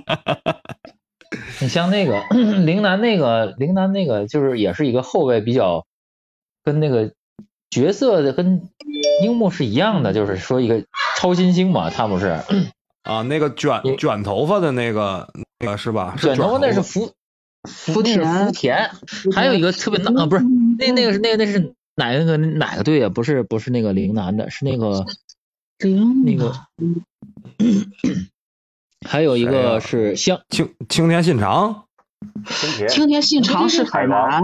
[1.60, 2.22] 你像那个
[2.64, 5.88] 陵南那个陵南那个，就是也是一个后卫，比较
[6.64, 7.14] 跟那个
[7.72, 8.70] 角色的跟
[9.24, 10.86] 樱木是一样的，就是说一个
[11.18, 12.40] 超新星嘛，他不是
[13.02, 15.28] 啊，那个卷卷头发的那个
[15.60, 16.16] 那个是吧？
[16.20, 17.12] 卷头发那是福
[17.64, 18.92] 福田福田，
[19.34, 20.44] 还有一个特别啊，不是
[20.78, 23.10] 那那个是那个那是哪个哪个队啊？
[23.10, 25.04] 不是不是那个陵南的，是那个
[26.26, 26.54] 那个。
[29.08, 31.84] 还有一个是香青青田信长，
[32.90, 34.44] 青田信长是海南，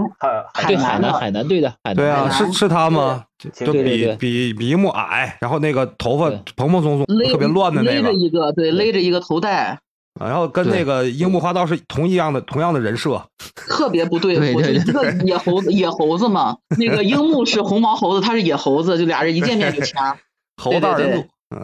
[0.54, 3.24] 海对海南海南队的，对啊，是是他吗？
[3.52, 9.78] 就比比比樱木矮，然后那个头发蓬蓬松松，特别乱的那个，勒着一个对勒着一个头带，
[10.18, 13.22] 然后跟那个樱木花道是同一样的同样的人设，
[13.54, 20.16] 特别不对，我一个野猴子野猴子嘛，那个樱木是红毛猴子，他是野猴子，就俩人一见面就掐，
[20.56, 21.26] 猴大人组。
[21.54, 21.60] 嗯，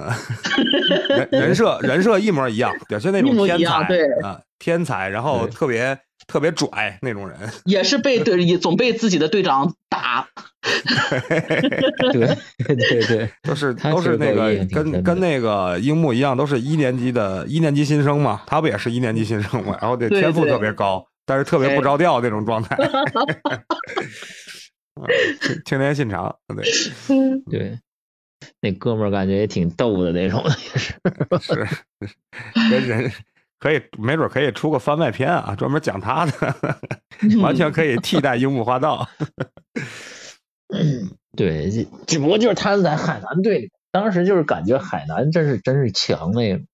[1.09, 4.05] 人人设人设一模一样，表现那种天才，对。
[4.23, 5.99] 啊，天才，然后特别
[6.29, 10.29] 特别拽那种人，也是被队也总被自己的队长打，
[12.13, 12.37] 对。
[12.77, 22.77] 对对， 都是都是那个跟跟那个樱木一样，都是一年级的一年级新生嘛，他不也是一年级新生嘛，然后这天赋特别高，但是特别不着调那种状态，
[25.65, 26.65] 青年信长，对
[27.51, 27.79] 对。
[28.61, 30.95] 那哥们儿感觉也挺逗的那种的，也是
[31.41, 31.69] 是
[32.71, 33.11] 跟人
[33.59, 36.57] 可以没准可以出个番外篇啊，专门讲他的，
[37.41, 39.09] 完全可以替代樱木花道。
[41.37, 41.71] 对，
[42.07, 46.67] 只不过就是他在海南队里，当时就是感觉海南真是真是强那种。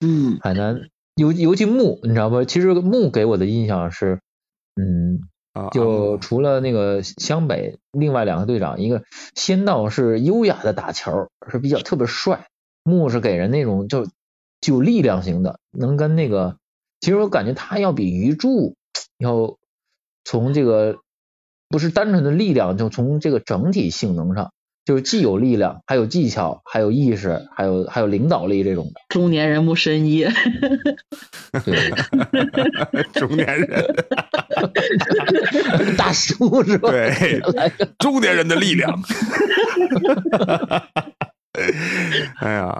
[0.00, 2.44] 嗯，海南尤尤其木，你知道不？
[2.44, 4.20] 其实木给我的印象是，
[4.76, 5.20] 嗯。
[5.70, 12.46] 就除了那个湘北，另外两个队长，一个仙道是优雅的打球，是比较特别帅；
[12.82, 14.06] 木是给人那种就
[14.60, 16.56] 具有力量型的，能跟那个，
[17.00, 18.76] 其实我感觉他要比鱼柱
[19.18, 19.58] 要
[20.24, 21.00] 从这个
[21.68, 24.52] 不是单纯的力量，就从这个整体性能上，
[24.84, 29.00] 就是既有力量，还有技巧，还有意识，还有还有领导力这种的。
[29.08, 30.26] 中年人木深一，
[31.64, 31.92] 对，
[33.14, 33.94] 中年人。
[35.96, 36.90] 大叔是吧？
[36.90, 37.40] 对，
[37.98, 39.02] 中年人的力量。
[42.40, 42.78] 哎呀，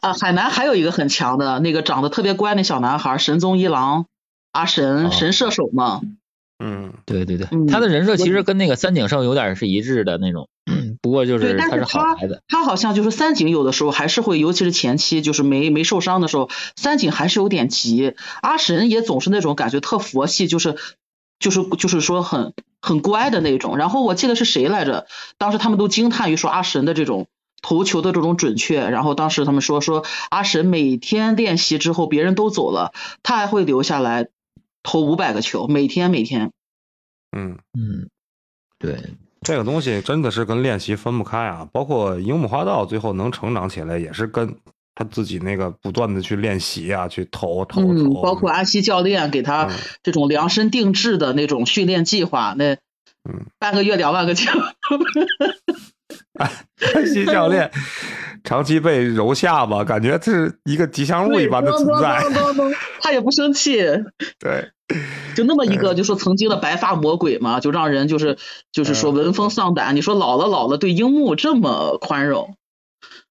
[0.00, 4.06] 啊，海南还有一个很强的那个长得特别乖那小男孩，神宗一郎
[4.52, 6.00] 阿神神射手嘛。
[6.58, 10.48] 嗯，对对对，他的人设其实跟那个三井寿有点是一致的那种，
[11.00, 12.42] 不过就是他是好孩子。
[12.48, 18.14] 他好像就是三井有的时候还是会，尤其是前期就是没没受伤的时候，三井还是有点急。
[18.42, 20.76] 阿神也总是那种感觉特佛系，就是。
[21.38, 25.06] 就是就是说很很乖的那种，然后我记得是谁来着？
[25.36, 27.26] 当时他们都惊叹于说阿神的这种
[27.60, 34.28] 投球的这种准确，然后当时他们说说阿神每天练习之后别人都走了，他还会留下来
[34.82, 36.52] 投五百个球，每天每天。
[37.36, 38.08] 嗯嗯，
[38.78, 38.98] 对，
[39.42, 44.56] 这个东西真的是跟练习分不开啊，包括樱木花道最后能成长起来也是跟。
[44.98, 49.68] 他自己那个不断的去练习啊，去投投投，包括阿西教练给他
[50.02, 52.78] 这种量身定制的那种训练计划，那
[53.28, 54.58] 嗯，半个月两万个球。
[56.40, 56.48] 阿
[57.04, 57.70] 西教练
[58.46, 62.22] 长期被揉下巴，感觉这是一个吉祥物一般的存在。
[63.02, 63.76] 他也不生气。
[64.38, 64.70] 对，
[65.34, 68.38] 就那么一个，就说曾经的白发魔鬼嘛，就让人就是
[68.72, 69.96] 就是说闻风丧胆。
[69.96, 72.54] 你说老了老了，对樱木这么宽容？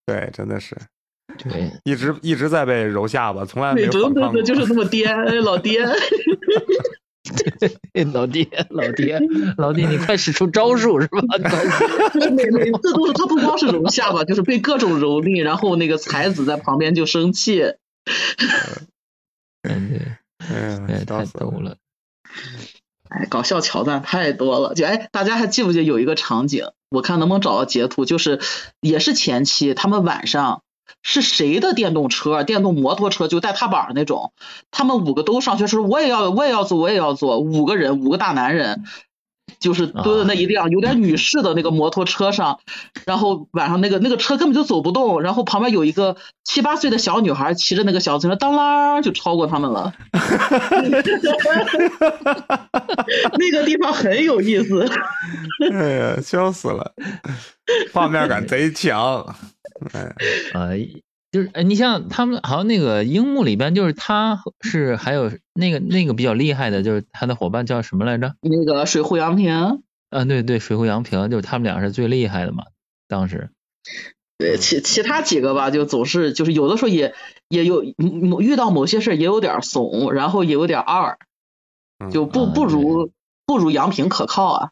[0.05, 0.75] 对，真的是。
[1.37, 4.41] 对，一直一直在被揉下巴，从来没有反抗过。
[4.41, 5.79] 就是那么颠，老爹，
[8.13, 9.19] 老爹，老爹，
[9.57, 11.19] 老爹，你快使出招数是吧？
[12.31, 17.73] 每每次都是他不光是揉下巴，就是被各种蹂躏，然后那个才子在旁边就生气。
[19.63, 20.01] 嗯，对，
[20.47, 21.77] 哎，太逗了。
[23.09, 24.73] 哎，搞笑桥段太多了。
[24.75, 26.67] 就哎，大家还记不记得有一个场景？
[26.89, 28.39] 我看能不能找到截图，就是
[28.81, 30.61] 也是前期他们晚上。
[31.07, 32.43] 是谁的电动车？
[32.43, 34.33] 电动摩托车就带踏板那种，
[34.71, 37.39] 他们五个都上去说我也要，我也要坐，我也要坐。
[37.39, 38.83] 五个人，五个大男人，
[39.59, 42.59] 就是蹲在那一辆有点女士的那个摩托车上，
[43.05, 49.93] 然后晚上那个那个车根本就走不动，然后旁边有一个七八岁的小女孩骑着那个小自行车，当啷就超过他们了。
[53.37, 54.89] 那个地方很有意思。
[55.71, 56.93] 哎呀，笑死了，
[57.93, 59.23] 画面感贼强。
[59.91, 60.15] 哎，
[60.53, 60.77] 呃，
[61.31, 68.35] 就是哎，你像他们好像那个樱木里边，就是他是还有那个那个比较厉害的，就是他的伙伴叫什么来着？
[68.41, 69.81] 那个水户洋平。
[70.09, 72.65] 啊，对对，水户洋平就是他们俩是最厉害的嘛，
[73.07, 73.49] 当时。
[74.37, 77.13] 对，其其他几个吧，就总是就是有的时候也
[77.49, 81.17] 也有某遇到某些事也有点怂，然后也有点二，
[82.11, 83.11] 就不不如
[83.45, 84.69] 不如杨平可靠啊。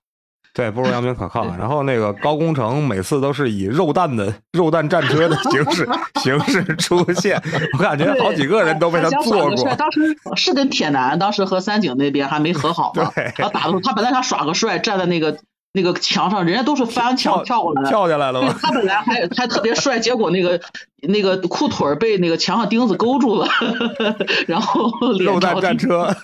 [0.53, 1.45] 对，不如杨明可靠。
[1.57, 5.89] 然后那个高工程每次都是以肉弹的肉弹战车的形式
[6.21, 7.41] 形式出现，
[7.77, 9.75] 我感觉好几个人都被他做过。
[9.75, 15.37] 当时是跟铁男当时和三井那边还没和好嘛，然后打的时候他本来想耍个帅，站在那个。
[15.75, 18.55] 那个墙上，人家都是翻墙跳过来，跳下来了吗。
[18.61, 20.61] 他本来还还特别帅，结果那个
[21.01, 23.47] 那个裤腿被那个墙上钉子勾住了，
[24.45, 26.15] 然后肉弹战车。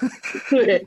[0.51, 0.85] 对。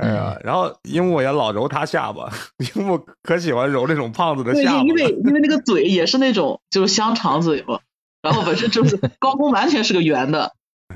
[0.00, 2.32] 哎呀，然后樱木也老揉他下巴，
[2.74, 4.82] 樱木可喜欢揉这种胖子的下巴。
[4.82, 7.80] 因为因为那个 嘴也是那种就是香肠嘴嘛，
[8.22, 10.52] 然后本身就是 高空完全是个圆的。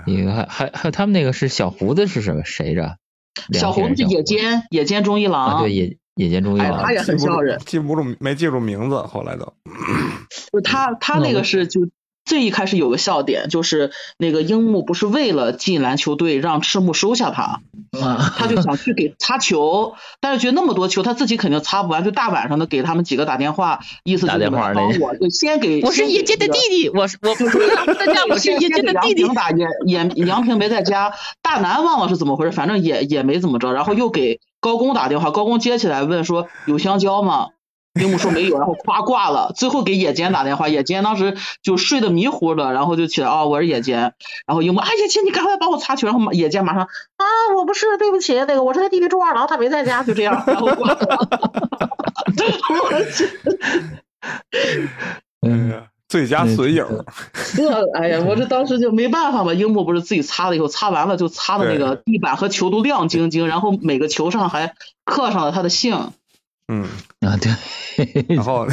[0.06, 2.96] 你还还还有他们那个是小胡子是什么谁着？
[3.52, 9.52] 小胡子是野间野间忠一郎，对野野间忠一郎，他也很笑人，记不住没记住名字，后来都，
[10.52, 11.82] 就他他那个是就。
[12.24, 17.60] 最一开始有个笑点，就是那个樱木不是为了进篮球队让赤木收下他，
[18.38, 27.58] 他就想去给擦球，但是觉得那么多球他自己肯定擦不完，就大晚上的给他们几个打电话，意思就是帮我，就先给我是叶间的弟弟，我是我 不是
[28.30, 29.24] 我是叶间的弟弟。
[29.34, 31.12] 打野野杨平没在家，
[31.42, 37.48] 大南忘了是怎么回事，反正也也没怎么着，然后又给高工打电话，高工接起来问说有香蕉吗？
[38.00, 39.52] 樱木说没有，然后夸挂了。
[39.54, 44.14] 最后给野间打电话，野间当时就睡得迷糊了，然后就起来啊，我是野间。
[44.46, 46.08] 然后樱木啊，野间你赶快帮我擦球。
[46.08, 47.24] 然后野间马上啊，
[47.56, 50.42] 我不是，对不起，那个我是他弟弟中二郎，他没在家，就这样。
[50.44, 51.28] 然后挂了。
[55.42, 57.04] 嗯，最佳损友。
[57.54, 59.54] 这哎呀，我这当时就没办法嘛。
[59.54, 64.74] 樱木不是自己擦了以后，擦完了就擦的那个地板和球都亮晶晶，然后每个球上还
[65.04, 66.10] 刻上了他的姓。
[66.68, 66.88] 嗯
[67.20, 68.34] 啊对。
[68.34, 68.66] 然后，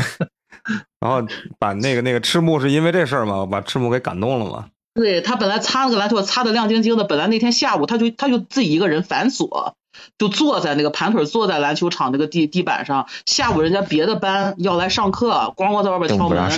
[0.99, 1.27] 然后
[1.59, 4.67] 把那个那个赤木是因为这事儿嘛，把赤木给感动了嘛。
[4.93, 9.75] 对他本来擦那个篮球擦的亮晶晶的，本来那天下午他就他就自己一个人反锁，
[10.17, 13.07] 就坐在那个盘腿坐在篮球场那个地地板上。
[13.25, 16.51] 下午人家别的班要来上课，咣咣在外边敲门。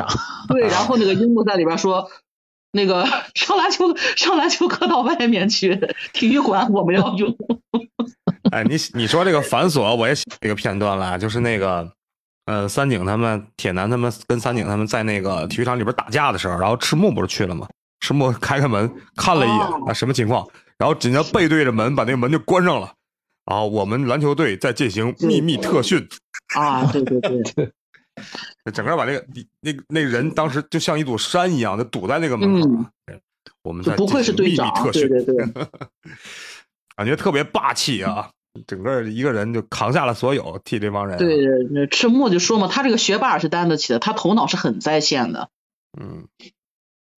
[0.48, 2.10] 对，然后那个樱木在里边说，
[2.72, 3.06] 那个
[3.36, 5.80] 上篮球上篮球课到外面去，
[6.14, 7.38] 体育馆我们要用。
[8.54, 11.92] 哎，你你说这个繁琐，我也写一个片段了，就是那个。
[12.46, 17.66] 呃，三井他们、铁男他们跟三井他们在那个体育场里边打架的时候，然后赤木不是去了吗？
[18.02, 20.46] 赤木开开门看了一眼，啊，什么情况？
[20.78, 22.94] 然后紧接着背对着门，把那个门就关上了。
[23.46, 26.06] 然后我们篮球队在进行秘密特训。
[26.54, 27.72] 啊，对对对对，
[28.74, 29.26] 整个把那个
[29.62, 32.68] 那那人当时就像一座山一样的堵在那个门口。
[33.62, 35.46] 我们在不愧是队长，对对对，
[36.98, 38.30] 感觉特别霸气啊。
[38.68, 41.18] 整个一个人就扛下了所有，替这帮人。
[41.18, 41.38] 对，
[41.72, 45.50] 那赤木就说嘛，他这个学霸是担得起的，他头脑是很在线的。
[46.00, 46.28] 嗯，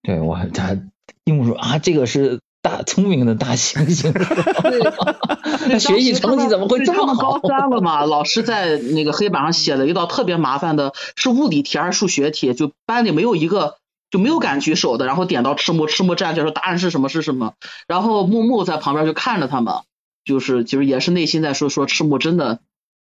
[0.03, 0.77] 对我他
[1.25, 4.13] 樱木说啊，这个是大聪明的大猩猩。
[5.67, 7.39] 那学习成绩怎么会这么好？
[7.39, 12.55] 高三了嘛，老师在那个黑板上写了一道特别麻烦的，是物理题还是数学题？
[12.55, 13.79] 就班里没有一个
[14.11, 17.55] 就没有敢举手的，然后点到赤木，赤木站起来说答案是什么是什么，
[17.89, 19.75] 然后木木在旁边就看着他们。
[20.25, 22.61] 就是就是也是内心在说说赤木真的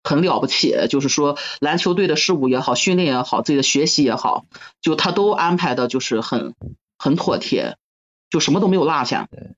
[0.03, 4.45] 很了不起，就是说篮球队的事务也好，训练也好，自己的学习也好，
[4.81, 6.53] 就他都安排的就是很
[6.97, 7.77] 很妥帖，
[8.29, 9.27] 就什么都没有落下。
[9.31, 9.55] 对，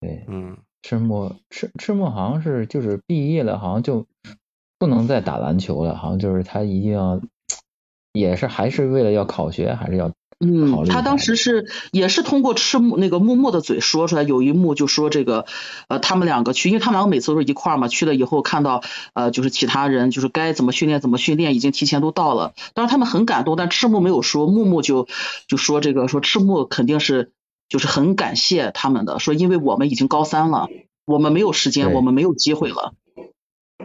[0.00, 4.06] 对，嗯，赤木赤赤木好像是就是毕业了，好像就
[4.78, 7.20] 不能再打篮球了，好像就是他一定要
[8.12, 10.12] 也是还是为了要考学，还是要。
[10.40, 15.46] 嗯，他当时是也是通过赤木那个木木的嘴说出来，有一幕就说这个
[15.88, 18.82] 呃他们两个去，因为他们两个每次都是一块儿嘛，去了以后看到
[19.14, 25.06] 呃就是其他人就是该怎么训练怎么训练，已经提前都到了，当时他们很感动，但赤木没有说，木木就
[25.46, 27.30] 就说这个说赤木肯定是
[27.68, 30.68] 就是很感谢他们的，说因为我们已经高三了，
[31.06, 32.94] 我们没有时间，我们没有机会了。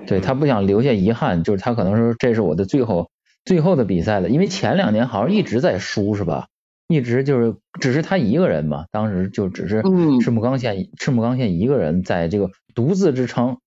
[0.07, 3.09] 对他不想留下遗憾，就是他可能说这是我的最后。
[3.49, 6.45] 最后的比赛了，因为前两年好像一直在输，是吧？
[6.87, 9.81] 一直就是只是他一个人嘛，当时就只是
[10.21, 13.57] 赤木刚宪，赤木刚宪一个人在这个独自支撑。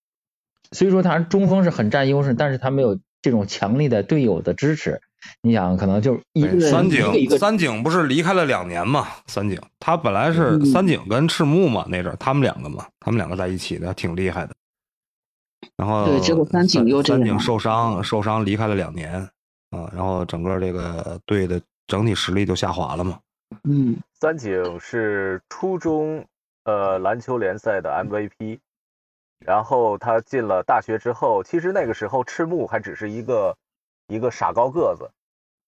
[0.70, 5.00] 虽说他中锋是很占优势，但是他没有这种强力的队友的支持。
[5.42, 9.08] 你想，可能就一三井三井不是离开了两年嘛？
[9.26, 14.54] 三井他本来是三井跟赤木嘛，那阵他们两个嘛，他们两个在一起的，挺厉害的。
[15.76, 19.28] 然后对，结果三井又三井受伤，受伤离开了两年。
[19.72, 23.18] 啊，然后整个这个队的整体实力就下滑了嘛。
[23.64, 26.24] 嗯，三井是初中
[26.64, 28.60] 呃篮球联赛的 MVP。
[29.44, 33.56] 然后他进了大学之后，其实那个时候赤木还只是一个
[34.06, 35.10] 一个傻高个子。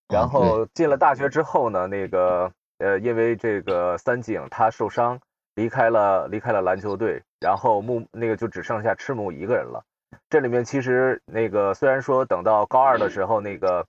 [0.09, 5.18] 然后进了大学之后呢，那个呃，因为这个三井他受伤
[5.57, 9.82] 离开了离开了篮球队，然后木那个就只剩下赤木一个人了。
[10.30, 13.84] 这里面其实那个虽然说等到高二的时候，那个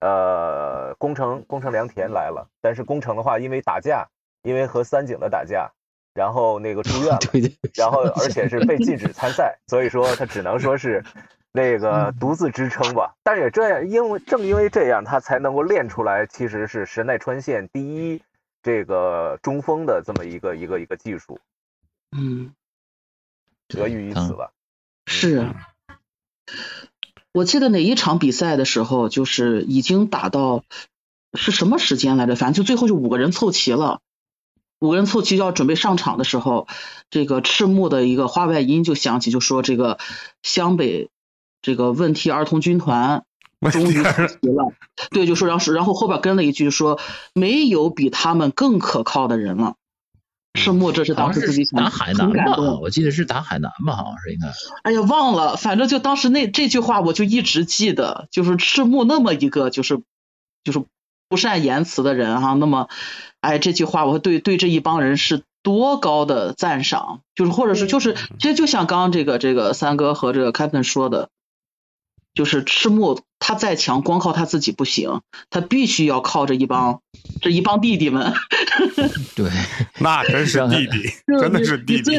[0.00, 4.08] 呃宫城宫城良田来了，但是宫城的话因为打架，
[4.42, 5.70] 因为和三井的打架，
[6.14, 7.18] 然后那个住院了，
[7.74, 11.04] 然后而且是被禁止参赛，所以说他只能说是。
[11.52, 17.82] 那个独自支撑吧，但也这样，因为正因为这样，他才能够练出来，其实是神奈川县第
[18.12, 18.22] 一
[18.62, 21.40] 这个中锋的这么一个一个一个技术。
[22.14, 22.52] 嗯，
[23.68, 24.52] 得益于此吧。
[25.06, 25.48] 是，
[27.36, 30.64] 我记得哪一场比赛的时候，就是已经打到
[31.34, 32.34] 是什么时间来着？
[32.34, 34.00] 反正就最后就五个人凑齐了，
[34.80, 36.66] 五个人凑齐要准备上场的时候，
[37.10, 39.98] 这个赤木的一个话外音就响起，就说这个
[40.42, 41.10] 湘北。
[41.60, 43.24] 这个问题儿童军团
[43.72, 44.72] 终于凑齐了，
[45.10, 46.98] 对，就说然后然后后边跟了一句说
[47.34, 49.74] 没有比他们更可靠的人了。
[50.56, 52.56] 赤木这是当时自己打海南吧？
[52.80, 54.48] 我记得是打海南吧，好像是应该。
[54.82, 60.02] 哎呀，忘了，反正就当时那这句话我就一直记得，就是赤木那么一个就是
[60.64, 60.82] 就是
[61.28, 62.88] 不善言辞的人哈，那么
[63.40, 71.28] 哎这句话我对对这一帮人是多高的赞赏，就是或者是就是其实就像刚刚这个这个三哥和这个 Captain 说的。
[72.36, 77.00] 就是赤木，他再强，光靠他自己不行，他必须要靠着一帮
[77.40, 78.34] 这一帮弟弟们。
[79.34, 79.50] 对，
[80.00, 81.10] 那真是弟弟，
[81.40, 82.12] 真的是弟弟。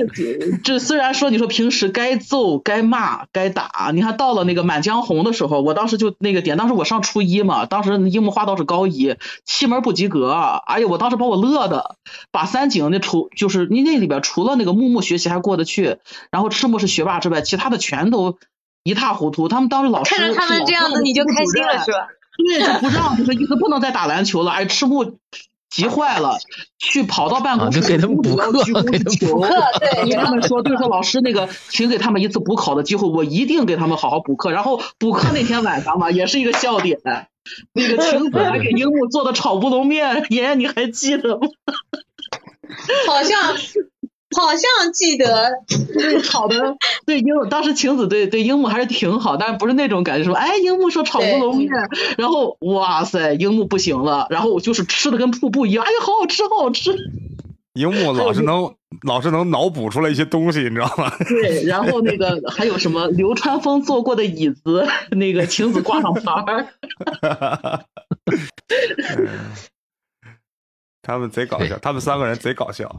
[0.63, 9.15] 这虽然说你说平时该揍、该骂、该打，你看到了那个《满江红》的时候，我当时就那个点，当时我上初一嘛，当时樱木花道是高一，
[9.45, 10.32] 七门不及格，
[10.65, 11.95] 哎呀，我当时把我乐的，
[12.32, 15.97] 把三井那除就是你那里边除了那个木木学习还过得去，
[16.32, 18.39] 然后赤木是学霸之外，其他的全都。
[18.88, 22.07] 一塌糊涂，他们当时老师看着他们这样子，你就开心了是吧？
[22.38, 24.51] 对，就不让，就是意思不能再打篮球了。
[24.51, 25.17] 哎，赤木
[25.69, 26.38] 急坏了，
[26.79, 29.49] 去跑到办公室给他们补课，给他们补课。
[29.79, 34.51] 对，跟他们说，对，说老师那个，请给他们一次补考的机会，我一定给他们好好补课。
[34.51, 36.99] 然后补课那天晚上嘛，也是一个笑点，
[37.73, 41.47] 那个晴子还给樱木做的炒乌龙面， 爷爷你还记得吗？
[43.07, 43.55] 好像。
[44.36, 45.51] 好像记得，
[45.93, 46.75] 对炒的，
[47.05, 51.69] 对樱当时晴子对对樱木还是挺好，但是不是那种感觉说，哎，樱木说炒乌龙面，
[52.17, 56.93] 然后哇塞，樱木不行了，然后就是吃的跟瀑布一样，哎呀，好好吃，好好吃。
[57.73, 58.73] 樱木老是能
[59.03, 61.09] 老是能脑补出来一些东西，你知道吗？
[61.30, 66.67] 对，然后那个还有什么流川枫坐过的椅子， 那个晴子挂上牌儿。
[71.03, 72.93] 他们贼搞笑，他们三个人贼搞笑。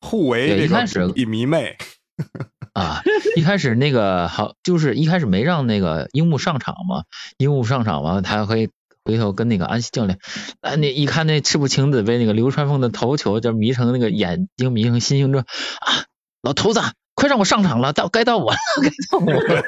[0.00, 1.76] 互为一开始一迷妹
[2.72, 3.02] 啊，
[3.36, 7.04] 一开始那个好，就是一开始没让那个樱木上场嘛，
[7.38, 8.70] 樱木上场完了，他会
[9.04, 10.18] 回头跟那个安西教练，
[10.60, 16.04] 啊，那一看那赤木晴子被那个流川枫的头球就迷成那个眼睛迷成星星之后啊，
[16.42, 16.80] 老头子。
[17.12, 19.62] 快让我上场了，到该到我了，该到我了。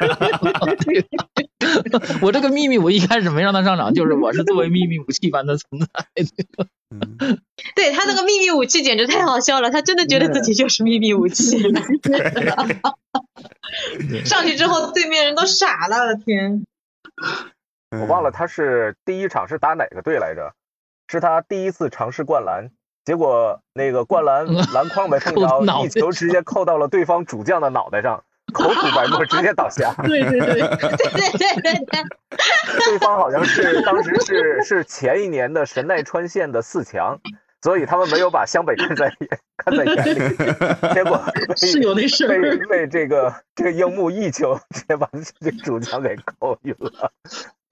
[2.22, 5.86] 我这个秘密，我一开始没让他上场，就是我是作为秘密武器般的存在。
[7.76, 11.58] 对他那个秘密武器简直太好笑了，他真的觉得自己就是秘密武器。
[14.24, 16.64] 上去之后，对面人都傻了，我的天！
[17.90, 20.54] 我忘了他是第一场是打哪个队来着？
[21.08, 22.70] 是他第一次尝试灌篮。
[23.04, 29.92] 结果那个灌篮篮筐没碰着， 一球直接扣到了对方主将的脑袋上，口吐白沫，直接倒下。
[30.04, 32.02] 对对对对对对对。
[32.78, 37.18] 对方好像是当时是是前一年的神奈川县的四强，
[37.60, 39.12] 所以他们没有把湘北看在
[39.56, 40.36] 看在眼里。
[40.94, 41.22] 结果
[41.56, 45.08] 是有那事被被这个这个樱木一球直接把
[45.40, 47.12] 这主将给扣晕了。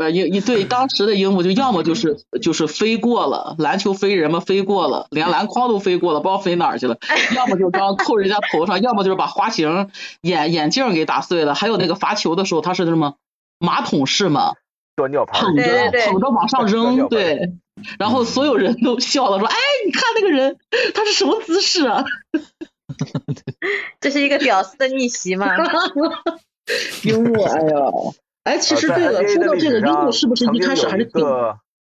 [0.01, 6.96] 呃，樱一对当时的樱木就要么就是就是飞过了篮球飞人嘛，飞过了，连篮筐都飞过了，不知道飞哪儿去了。
[7.36, 9.90] 要么就刚扣人家头上，要么就是把花形
[10.22, 11.55] 眼眼镜给打碎了。
[11.55, 13.16] 还有那个罚球的时候，他是什么
[13.59, 14.55] 马桶式嘛，
[14.96, 17.53] 端尿盆，捧着捧着往上扔，对。
[17.98, 20.57] 然后所有人都笑了，说：“哎，你看那个人，
[20.94, 22.05] 他是什么姿势啊？
[24.01, 25.46] ”这是一个屌丝的逆袭嘛？
[27.05, 27.76] 樱木，哎呀。
[28.45, 31.22] 哎，其实对了，说到这个，樱木是不是一开始还是挺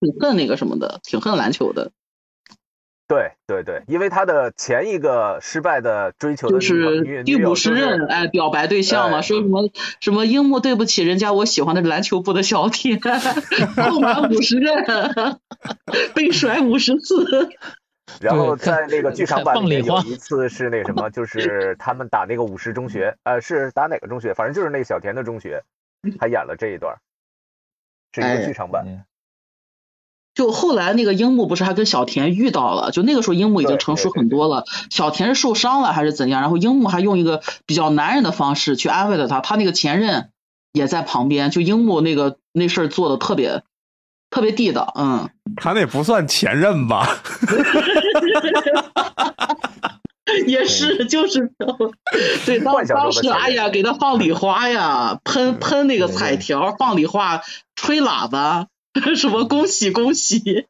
[0.00, 1.90] 挺恨那个什么的，挺恨篮球的？
[3.08, 12.98] 对对对，因为他的前一个失败的追求就是第五十任哎表白对象嘛，说什么什么樱木对不起人家，我喜欢的是篮球部的小铁，
[13.74, 14.84] 不满五十任，
[16.14, 17.48] 被甩五十次。
[18.20, 24.34] 然后在那个剧场版里面有一次是那什么， 就是他们打那个五十中学，呃，是打哪个中学？
[24.34, 25.62] 反正就是那个小田的中学，
[26.18, 26.96] 他演了这一段，
[28.12, 29.06] 是一个剧场版。
[30.32, 36.40] 就后来那个樱木不是还跟小田遇到了，就那个时候樱木已经成熟很多了，小田是受伤了还是怎样？
[36.40, 40.30] 然后樱木还用一个比较男人的方式去安慰了他，他那个前任
[40.72, 43.64] 也在旁边，就樱木那个那事儿做的特别
[44.30, 45.28] 特别地道，嗯。
[45.56, 47.06] 他那不算前任吧？
[50.46, 51.50] 也是，就是，
[52.46, 57.42] 对，当当时，哎呀，给他放礼花呀，喷喷那个彩条，放礼花，
[57.76, 58.66] 吹喇叭，
[59.16, 60.66] 什么恭喜恭喜。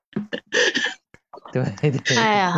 [1.52, 2.54] 对对， 哎呀，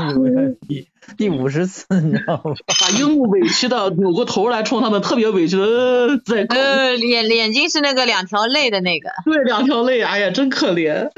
[0.69, 2.55] 第第五十次，你知道吗？
[2.81, 6.55] 把樱木委屈的扭过头来，冲他们特别委屈的呃在哭。
[6.55, 9.11] 呃，眼眼睛是那个两条泪的那个。
[9.25, 11.11] 对，两条泪，哎呀，真可怜。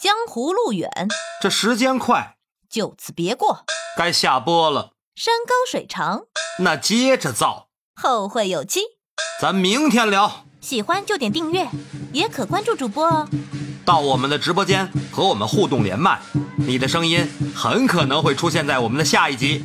[0.00, 0.90] 江湖路远，
[1.42, 2.34] 这时间快，
[2.70, 3.64] 就此别过。
[3.96, 4.92] 该下播了。
[5.16, 6.22] 山高水长，
[6.60, 8.80] 那接着造，后会有期。
[9.40, 10.44] 咱明天聊。
[10.60, 11.68] 喜欢就点订阅，
[12.12, 13.28] 也可关注主播哦。
[13.84, 16.20] 到我们的直播间和我们互动连麦，
[16.56, 19.64] 你的声音很可能会出现在我们的下一集。